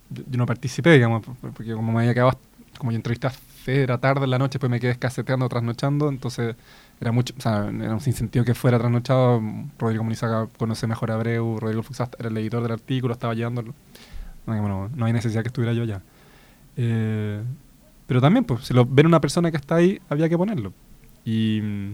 yo, 0.10 0.24
no 0.38 0.46
participé, 0.46 0.92
digamos, 0.92 1.26
porque 1.56 1.74
como 1.74 1.92
me 1.94 2.00
había 2.00 2.14
quedado, 2.14 2.40
como 2.78 2.92
yo 2.92 2.98
entrevisté 2.98 3.28
a 3.28 3.30
Fedra 3.30 3.98
tarde 3.98 4.26
en 4.26 4.32
la 4.32 4.40
noche, 4.40 4.60
pues 4.60 4.70
me 4.70 4.80
quedé 4.80 4.92
escaseteando, 4.92 5.48
trasnochando, 5.48 6.10
entonces 6.10 6.56
era 7.02 7.12
mucho, 7.12 7.34
o 7.38 7.42
sea, 7.42 7.70
era 7.70 7.94
un 7.94 8.02
sinsentido 8.02 8.44
que 8.44 8.54
fuera 8.54 8.78
trasnochado. 8.78 9.42
Rodrigo 9.78 10.04
Munizaga 10.04 10.48
conoce 10.58 10.86
mejor 10.88 11.12
a 11.12 11.16
Abreu, 11.16 11.60
Rodrigo 11.60 11.84
Fuxast 11.84 12.16
era 12.20 12.30
el 12.30 12.38
editor 12.38 12.62
del 12.62 12.74
artículo, 12.74 13.14
estaba 13.14 13.34
llevándolo. 13.34 13.74
No, 14.46 14.90
no 14.90 15.06
hay 15.06 15.14
necesidad 15.14 15.42
que 15.44 15.48
estuviera 15.48 15.74
yo 15.74 15.84
ya. 15.84 16.02
Eh, 16.76 17.42
pero 18.08 18.22
también, 18.22 18.44
pues, 18.44 18.66
si 18.66 18.74
lo 18.74 18.86
ven 18.86 19.06
una 19.06 19.22
persona 19.22 19.52
que 19.52 19.58
está 19.58 19.76
ahí, 19.76 20.02
había 20.10 20.28
que 20.28 20.38
ponerlo. 20.38 20.74
Y 21.24 21.62
mm, 21.62 21.92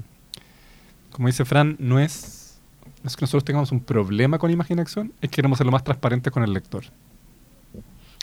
como 1.12 1.28
dice 1.28 1.46
Fran, 1.46 1.76
no 1.80 2.00
es, 2.00 2.60
es 3.04 3.16
que 3.16 3.24
nosotros 3.24 3.44
tengamos 3.44 3.72
un 3.72 3.82
problema 3.82 4.40
con 4.40 4.50
imaginación, 4.50 5.14
es 5.22 5.30
que 5.30 5.36
queremos 5.36 5.58
ser 5.58 5.66
lo 5.66 5.72
más 5.72 5.84
transparentes 5.84 6.32
con 6.32 6.44
el 6.44 6.54
lector. 6.54 6.86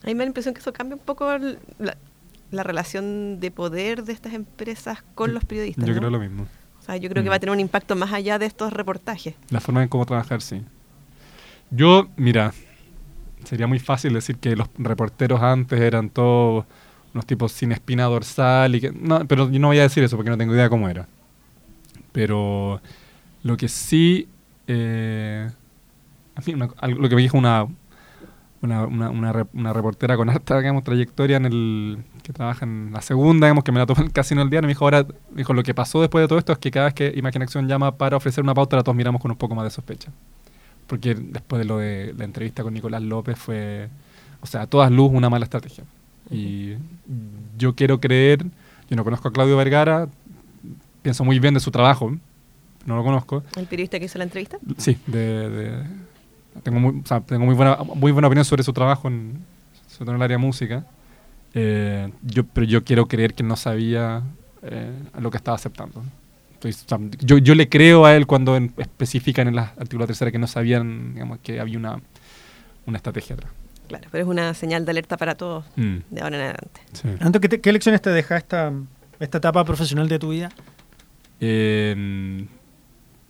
A 0.02 0.06
mí 0.06 0.14
me 0.14 0.18
da 0.18 0.24
la 0.24 0.28
impresión 0.28 0.54
que 0.54 0.60
eso 0.60 0.72
cambia 0.72 0.96
un 0.96 1.02
poco 1.02 1.28
la, 1.78 2.62
relación 2.64 3.38
de 3.38 3.50
poder 3.50 4.04
de 4.04 4.12
estas 4.12 4.32
empresas 4.32 5.04
con 5.14 5.32
los 5.32 5.44
periodistas. 5.44 5.84
Yo 5.84 5.94
creo 5.94 6.10
lo 6.10 6.18
mismo. 6.18 6.46
O 6.82 6.84
sea, 6.84 6.96
yo 6.96 7.08
creo 7.08 7.22
que 7.22 7.28
va 7.28 7.36
a 7.36 7.38
tener 7.38 7.52
un 7.52 7.60
impacto 7.60 7.94
más 7.94 8.12
allá 8.12 8.40
de 8.40 8.46
estos 8.46 8.72
reportajes. 8.72 9.34
La 9.50 9.60
forma 9.60 9.84
en 9.84 9.88
cómo 9.88 10.04
trabajar, 10.04 10.42
sí. 10.42 10.62
Yo, 11.70 12.08
mira, 12.16 12.52
sería 13.44 13.68
muy 13.68 13.78
fácil 13.78 14.14
decir 14.14 14.36
que 14.38 14.56
los 14.56 14.68
reporteros 14.76 15.40
antes 15.40 15.80
eran 15.80 16.10
todos 16.10 16.64
unos 17.14 17.24
tipos 17.24 17.52
sin 17.52 17.70
espina 17.70 18.04
dorsal 18.04 18.74
y 18.74 18.80
que 18.80 18.90
no, 18.90 19.24
pero 19.28 19.48
yo 19.48 19.60
no 19.60 19.68
voy 19.68 19.78
a 19.78 19.82
decir 19.82 20.02
eso 20.02 20.16
porque 20.16 20.30
no 20.30 20.36
tengo 20.36 20.54
idea 20.54 20.68
cómo 20.68 20.88
era. 20.88 21.06
Pero 22.10 22.80
lo 23.44 23.56
que 23.56 23.68
sí, 23.68 24.26
eh, 24.66 25.50
lo 26.46 27.08
que 27.08 27.14
me 27.14 27.22
dijo 27.22 27.38
una 27.38 27.68
una, 28.62 28.86
una, 28.86 29.46
una, 29.52 29.72
reportera 29.72 30.16
con 30.16 30.30
alta 30.30 30.58
digamos, 30.58 30.84
trayectoria 30.84 31.36
en 31.36 31.46
el 31.46 31.98
que 32.22 32.32
trabaja 32.32 32.64
en 32.64 32.90
la 32.92 33.02
segunda, 33.02 33.48
digamos, 33.48 33.64
que 33.64 33.72
me 33.72 33.80
la 33.80 33.86
tomó 33.86 34.04
casi 34.12 34.34
en 34.34 34.40
el 34.40 34.50
día, 34.50 34.62
me 34.62 34.68
dijo 34.68 34.84
ahora, 34.84 35.04
me 35.30 35.38
dijo 35.38 35.52
lo 35.52 35.62
que 35.62 35.74
pasó 35.74 36.00
después 36.00 36.22
de 36.22 36.28
todo 36.28 36.38
esto 36.38 36.52
es 36.52 36.58
que 36.58 36.70
cada 36.70 36.86
vez 36.86 36.94
que 36.94 37.12
Imaginación 37.16 37.68
llama 37.68 37.96
para 37.96 38.16
ofrecer 38.16 38.42
una 38.42 38.54
pauta, 38.54 38.76
la 38.76 38.82
todos 38.82 38.96
miramos 38.96 39.20
con 39.20 39.30
un 39.30 39.36
poco 39.36 39.54
más 39.54 39.64
de 39.64 39.70
sospecha. 39.70 40.12
Porque 40.86 41.14
después 41.14 41.58
de 41.58 41.64
lo 41.64 41.78
de 41.78 42.14
la 42.16 42.24
entrevista 42.24 42.62
con 42.62 42.74
Nicolás 42.74 43.02
López 43.02 43.38
fue, 43.38 43.88
o 44.40 44.46
sea, 44.46 44.66
todas 44.66 44.90
luz 44.90 45.10
una 45.12 45.28
mala 45.28 45.44
estrategia. 45.44 45.84
Y 46.30 46.74
yo 47.58 47.74
quiero 47.74 48.00
creer, 48.00 48.44
yo 48.88 48.96
no 48.96 49.04
conozco 49.04 49.28
a 49.28 49.32
Claudio 49.32 49.56
Vergara, 49.56 50.08
pienso 51.02 51.24
muy 51.24 51.38
bien 51.38 51.54
de 51.54 51.60
su 51.60 51.70
trabajo, 51.70 52.16
no 52.86 52.96
lo 52.96 53.02
conozco. 53.02 53.42
¿El 53.56 53.66
periodista 53.66 53.98
que 53.98 54.06
hizo 54.06 54.18
la 54.18 54.24
entrevista? 54.24 54.58
Sí, 54.78 54.98
de, 55.06 55.84
tengo, 56.62 56.80
muy, 56.80 57.02
tengo 57.26 57.44
muy, 57.44 57.54
buena, 57.54 57.78
muy 57.94 58.12
buena 58.12 58.28
opinión 58.28 58.44
sobre 58.44 58.62
su 58.62 58.72
trabajo 58.72 59.08
en, 59.08 59.44
sobre 59.86 60.06
todo 60.06 60.10
en 60.10 60.16
el 60.16 60.22
área 60.22 60.38
música. 60.38 60.84
Eh, 61.54 62.10
yo, 62.22 62.44
pero 62.44 62.66
yo 62.66 62.84
quiero 62.84 63.06
creer 63.06 63.34
que 63.34 63.42
no 63.42 63.56
sabía 63.56 64.22
eh, 64.62 64.92
lo 65.18 65.30
que 65.30 65.36
estaba 65.36 65.54
aceptando. 65.54 66.02
Entonces, 66.54 66.86
yo, 67.20 67.38
yo, 67.38 67.54
le 67.54 67.68
creo 67.68 68.06
a 68.06 68.14
él 68.14 68.26
cuando 68.26 68.56
en, 68.56 68.72
especifican 68.76 69.48
en 69.48 69.56
la 69.56 69.72
artículo 69.76 70.06
tercera 70.06 70.30
que 70.30 70.38
no 70.38 70.46
sabían 70.46 71.14
digamos, 71.14 71.40
que 71.40 71.60
había 71.60 71.76
una, 71.76 72.00
una 72.86 72.96
estrategia 72.96 73.34
atrás. 73.34 73.50
Claro, 73.88 74.08
pero 74.10 74.24
es 74.24 74.30
una 74.30 74.54
señal 74.54 74.84
de 74.84 74.92
alerta 74.92 75.16
para 75.16 75.34
todos 75.34 75.64
mm. 75.76 75.96
de 76.10 76.20
ahora 76.20 76.36
en 76.36 76.42
adelante. 76.42 76.80
Sí. 76.92 77.08
¿qué, 77.48 77.60
¿qué, 77.60 77.72
lecciones 77.72 78.00
te 78.00 78.10
deja 78.10 78.36
esta, 78.36 78.72
esta 79.18 79.38
etapa 79.38 79.64
profesional 79.64 80.08
de 80.08 80.18
tu 80.18 80.30
vida? 80.30 80.50
Eh, 81.40 82.46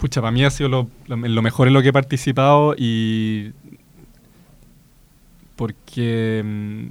pucha, 0.03 0.21
para 0.21 0.33
mí 0.33 0.45
ha 0.45 0.51
sido 0.51 0.69
lo, 0.69 1.43
mejor 1.43 1.69
en 1.69 1.75
lo 1.75 1.81
que 1.81 1.91
he 1.91 1.93
participado 1.93 2.75
y 2.77 3.53
porque 5.55 6.43
mm, 6.45 6.87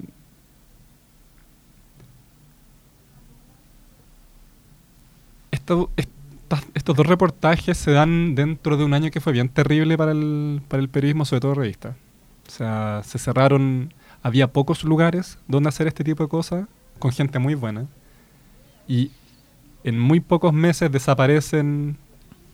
estos 5.52 6.96
dos 6.96 7.06
reportajes 7.06 7.78
se 7.78 7.92
dan 7.92 8.34
dentro 8.34 8.78
de 8.78 8.86
un 8.86 8.94
año 8.94 9.12
que 9.12 9.20
fue 9.20 9.34
bien 9.34 9.50
terrible 9.50 9.98
para 9.98 10.14
el, 10.14 10.62
para 10.70 10.82
el 10.82 10.88
periodismo, 10.88 11.26
sobre 11.26 11.42
todo 11.42 11.56
revista. 11.56 11.98
O 12.48 12.50
sea, 12.50 13.02
se 13.04 13.20
cerraron, 13.20 13.94
había 14.24 14.54
pocos 14.54 14.86
lugares 14.86 15.38
donde 15.50 15.68
hacer 15.68 15.88
este 15.88 16.06
tipo 16.06 16.24
de 16.24 16.30
cosas, 16.30 16.66
con 16.98 17.12
gente 17.12 17.40
muy 17.40 17.56
buena. 17.56 17.88
Y 18.88 19.12
en 19.84 20.00
muy 20.00 20.22
pocos 20.22 20.54
meses 20.54 20.90
desaparecen 20.90 21.98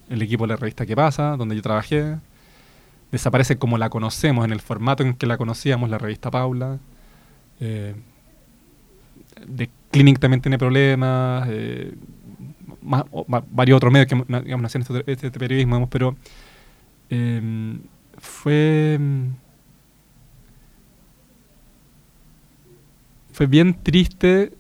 el 0.10 0.22
equipo 0.22 0.46
de 0.46 0.50
la 0.50 0.56
revista 0.56 0.86
que 0.86 0.96
pasa, 0.96 1.36
donde 1.38 1.56
yo 1.56 1.62
trabajé. 1.62 2.18
Desaparece 3.12 3.58
como 3.58 3.78
la 3.78 3.90
conocemos, 3.90 4.46
en 4.46 4.52
el 4.52 4.60
formato 4.60 5.04
en 5.04 5.14
que 5.14 5.28
la 5.28 5.38
conocíamos, 5.38 5.90
la 5.90 5.98
revista 5.98 6.30
Paula. 6.30 6.80
Eh, 7.60 7.96
Clinic 9.92 10.20
también 10.20 10.42
tiene 10.42 10.58
problemas. 10.58 11.48
Eh, 11.50 11.94
varios 13.52 13.78
otros 13.78 13.92
medios 13.92 14.08
que 14.08 14.16
digamos, 14.44 14.62
nacían 14.62 14.82
este, 14.82 15.00
este, 15.12 15.28
este, 15.28 15.40
periodismo, 15.40 15.90
pero 15.90 16.16
em, 17.10 17.80
fue 18.18 19.00
fue 23.32 23.46
bien 23.46 23.78
triste 23.84 24.57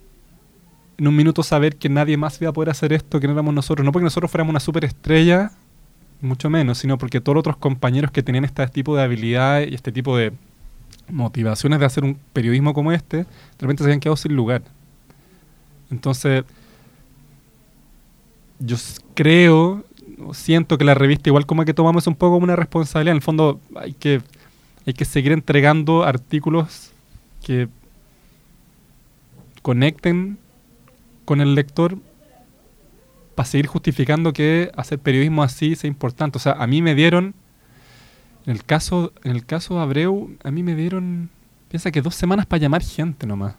en 0.98 1.08
un 1.08 1.16
minuto 1.16 1.44
saber 1.44 1.76
que 1.76 1.90
nadie 1.90 2.18
más 2.18 2.42
iba 2.42 2.50
a 2.50 2.54
poder 2.54 2.70
hacer 2.70 2.92
esto 2.92 3.20
que 3.20 3.28
no 3.28 3.34
éramos 3.34 3.54
nosotros, 3.54 3.86
no 3.86 3.92
porque 3.92 4.06
nosotros 4.06 4.32
fuéramos 4.32 4.52
una 4.52 4.60
superestrella, 4.60 5.52
mucho 6.22 6.50
menos, 6.50 6.80
sino 6.80 6.98
porque 6.98 7.22
todos 7.22 7.36
los 7.36 7.42
otros 7.42 7.58
compañeros 7.58 8.12
que 8.12 8.24
tenían 8.24 8.46
este 8.46 8.66
tipo 8.68 8.96
de 8.96 9.04
habilidades 9.04 9.72
y 9.72 9.76
este 9.76 9.92
tipo 9.92 10.18
de 10.18 10.34
motivaciones 11.10 11.80
de 11.80 11.86
hacer 11.86 12.04
un 12.04 12.18
periodismo 12.34 12.74
como 12.74 12.92
este, 12.92 13.18
de 13.18 13.26
repente 13.60 13.84
se 13.84 13.90
habían 13.90 14.00
quedado 14.00 14.18
sin 14.18 14.36
lugar. 14.36 14.64
Entonces, 15.92 16.44
yo 18.60 18.76
creo, 19.14 19.86
siento 20.34 20.78
que 20.78 20.84
la 20.84 20.96
revista 20.96 21.30
igual 21.30 21.46
como 21.46 21.64
que 21.64 21.74
tomamos 21.74 22.08
un 22.08 22.16
poco 22.16 22.38
una 22.38 22.56
responsabilidad. 22.56 23.12
En 23.12 23.18
el 23.18 23.24
fondo 23.24 23.60
hay 23.76 23.94
que, 23.94 24.22
hay 24.86 24.94
que 24.94 25.06
seguir 25.06 25.32
entregando 25.32 26.04
artículos 26.04 26.92
que 27.44 27.70
conecten 29.62 30.38
con 31.28 31.42
el 31.42 31.56
lector 31.56 31.98
para 33.36 33.46
seguir 33.46 33.68
justificando 33.68 34.32
que 34.32 34.72
hacer 34.78 34.98
periodismo 34.98 35.44
así 35.44 35.76
sea 35.76 35.90
importante. 35.90 36.38
O 36.38 36.40
sea, 36.40 36.54
a 36.54 36.66
mí 36.68 36.82
me 36.82 36.96
dieron, 36.96 37.36
en 38.46 38.54
el 38.54 38.64
caso, 38.64 39.12
en 39.26 39.34
el 39.36 39.46
caso 39.46 39.76
de 39.76 39.82
Abreu, 39.82 40.38
a 40.42 40.52
mí 40.52 40.64
me 40.64 40.74
dieron, 40.74 41.30
piensa 41.68 41.92
que 41.92 42.02
dos 42.02 42.16
semanas 42.16 42.46
para 42.46 42.62
llamar 42.62 42.82
gente 42.82 43.28
nomás. 43.28 43.56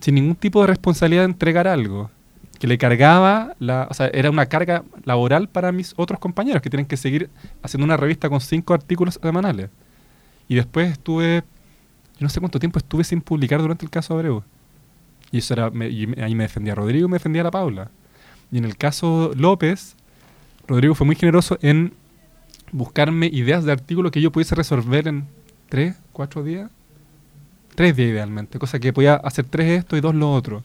Sin 0.00 0.14
ningún 0.14 0.36
tipo 0.36 0.62
de 0.62 0.68
responsabilidad 0.68 1.24
de 1.24 1.32
entregar 1.32 1.68
algo 1.68 2.10
que 2.58 2.66
le 2.66 2.78
cargaba, 2.78 3.54
la, 3.58 3.86
o 3.90 3.94
sea, 3.94 4.06
era 4.06 4.30
una 4.30 4.46
carga 4.46 4.84
laboral 5.04 5.50
para 5.50 5.70
mis 5.70 5.92
otros 5.98 6.18
compañeros 6.18 6.62
que 6.62 6.70
tienen 6.70 6.86
que 6.86 6.96
seguir 6.96 7.28
haciendo 7.62 7.84
una 7.84 7.98
revista 7.98 8.30
con 8.30 8.40
cinco 8.40 8.72
artículos 8.72 9.20
semanales. 9.22 9.68
Y 10.48 10.54
después 10.54 10.92
estuve, 10.92 11.44
yo 12.14 12.20
no 12.20 12.30
sé 12.30 12.40
cuánto 12.40 12.58
tiempo 12.58 12.78
estuve 12.78 13.04
sin 13.04 13.20
publicar 13.20 13.60
durante 13.60 13.84
el 13.84 13.90
caso 13.90 14.14
Abreu. 14.14 14.42
Y 15.30 15.38
eso 15.38 15.54
era, 15.54 15.66
ahí 15.66 16.34
me 16.34 16.44
defendía 16.44 16.74
Rodrigo, 16.74 17.08
me 17.08 17.16
defendía 17.16 17.42
la 17.42 17.50
Paula. 17.50 17.90
Y 18.52 18.58
en 18.58 18.64
el 18.64 18.76
caso 18.76 19.32
López, 19.36 19.96
Rodrigo 20.66 20.94
fue 20.94 21.06
muy 21.06 21.16
generoso 21.16 21.58
en 21.60 21.92
buscarme 22.72 23.26
ideas 23.26 23.64
de 23.64 23.72
artículos 23.72 24.12
que 24.12 24.20
yo 24.20 24.30
pudiese 24.30 24.54
resolver 24.54 25.08
en 25.08 25.26
tres, 25.68 25.96
cuatro 26.12 26.44
días. 26.44 26.70
Tres 27.74 27.96
días 27.96 28.10
idealmente, 28.10 28.58
cosa 28.58 28.78
que 28.78 28.92
podía 28.92 29.14
hacer 29.14 29.46
tres 29.46 29.78
esto 29.78 29.96
y 29.96 30.00
dos 30.00 30.14
lo 30.14 30.32
otro 30.32 30.62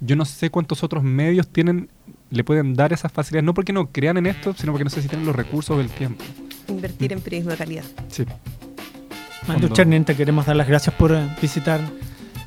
yo 0.00 0.16
no 0.16 0.24
sé 0.24 0.50
cuántos 0.50 0.82
otros 0.82 1.02
medios 1.02 1.48
tienen 1.48 1.88
le 2.30 2.44
pueden 2.44 2.74
dar 2.74 2.92
esas 2.92 3.12
facilidades, 3.12 3.44
no 3.44 3.54
porque 3.54 3.72
no 3.72 3.86
crean 3.92 4.16
en 4.16 4.26
esto, 4.26 4.52
sino 4.52 4.72
porque 4.72 4.84
no 4.84 4.90
sé 4.90 5.00
si 5.00 5.08
tienen 5.08 5.26
los 5.26 5.36
recursos 5.36 5.76
o 5.76 5.80
el 5.80 5.88
tiempo. 5.88 6.24
Invertir 6.68 7.12
en 7.12 7.20
periodismo 7.20 7.52
de 7.52 7.56
calidad. 7.56 7.84
Sí. 8.08 8.24
Andrew 9.46 9.72
Chernin, 9.72 10.04
te 10.04 10.16
queremos 10.16 10.44
dar 10.44 10.56
las 10.56 10.66
gracias 10.66 10.94
por 10.96 11.12
eh, 11.12 11.28
visitar 11.40 11.80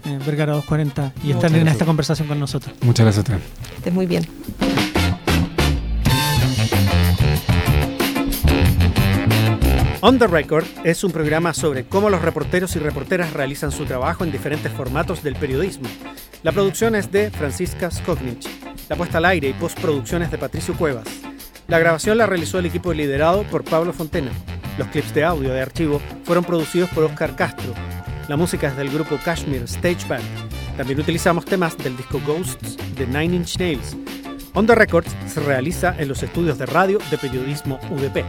eh, 0.06 0.20
Vergara 0.26 0.54
240 0.54 1.14
y 1.24 1.32
estar 1.32 1.54
en 1.54 1.68
esta 1.68 1.86
conversación 1.86 2.28
con 2.28 2.40
nosotros. 2.40 2.76
Muchas 2.82 3.06
gracias 3.06 3.30
a 3.30 3.36
usted. 3.36 3.46
Estés 3.78 3.94
muy 3.94 4.06
bien. 4.06 4.28
On 10.02 10.18
the 10.18 10.28
Record 10.28 10.66
es 10.86 11.04
un 11.04 11.12
programa 11.12 11.54
sobre 11.54 11.84
cómo 11.84 12.10
los 12.10 12.22
reporteros 12.22 12.74
y 12.78 12.80
reporteras 12.80 13.34
realizan 13.34 13.72
su 13.72 13.84
trabajo 13.84 14.24
en 14.24 14.32
diferentes 14.32 14.72
formatos 14.72 15.24
del 15.24 15.36
periodismo. 15.36 15.90
La 16.42 16.54
producción 16.54 16.96
es 16.96 17.12
de 17.12 17.30
Francisca 17.32 17.92
Skoknich. 17.92 18.48
La 18.88 18.96
puesta 18.96 19.18
al 19.18 19.26
aire 19.26 19.50
y 19.50 19.54
postproducción 19.54 20.22
es 20.24 20.32
de 20.32 20.38
Patricio 20.38 20.74
Cuevas. 20.76 21.06
La 21.68 21.80
grabación 21.80 22.18
la 22.18 22.28
realizó 22.28 22.60
el 22.60 22.66
equipo 22.68 22.94
liderado 22.94 23.44
por 23.44 23.66
Pablo 23.66 23.92
Fontena. 23.92 24.32
Los 24.78 24.88
clips 24.88 25.14
de 25.14 25.26
audio 25.26 25.50
de 25.50 25.62
archivo 25.62 26.02
fueron 26.24 26.46
producidos 26.46 26.90
por 26.92 27.04
Oscar 27.04 27.36
Castro. 27.36 27.74
La 28.30 28.38
música 28.38 28.68
es 28.68 28.78
del 28.78 28.92
grupo 28.92 29.18
Kashmir 29.26 29.64
Stage 29.64 30.08
Band. 30.08 30.24
También 30.78 31.00
utilizamos 31.00 31.46
temas 31.46 31.76
del 31.80 31.98
disco 31.98 32.22
Ghosts 32.28 32.78
de 32.96 33.08
Nine 33.08 33.38
Inch 33.38 33.58
Nails. 33.58 33.98
On 34.54 34.68
the 34.68 34.76
Records 34.76 35.16
se 35.26 35.40
realiza 35.40 35.96
en 35.98 36.10
los 36.10 36.22
estudios 36.22 36.60
de 36.60 36.68
radio 36.68 37.00
de 37.10 37.18
periodismo 37.18 37.80
UDP. 37.90 38.24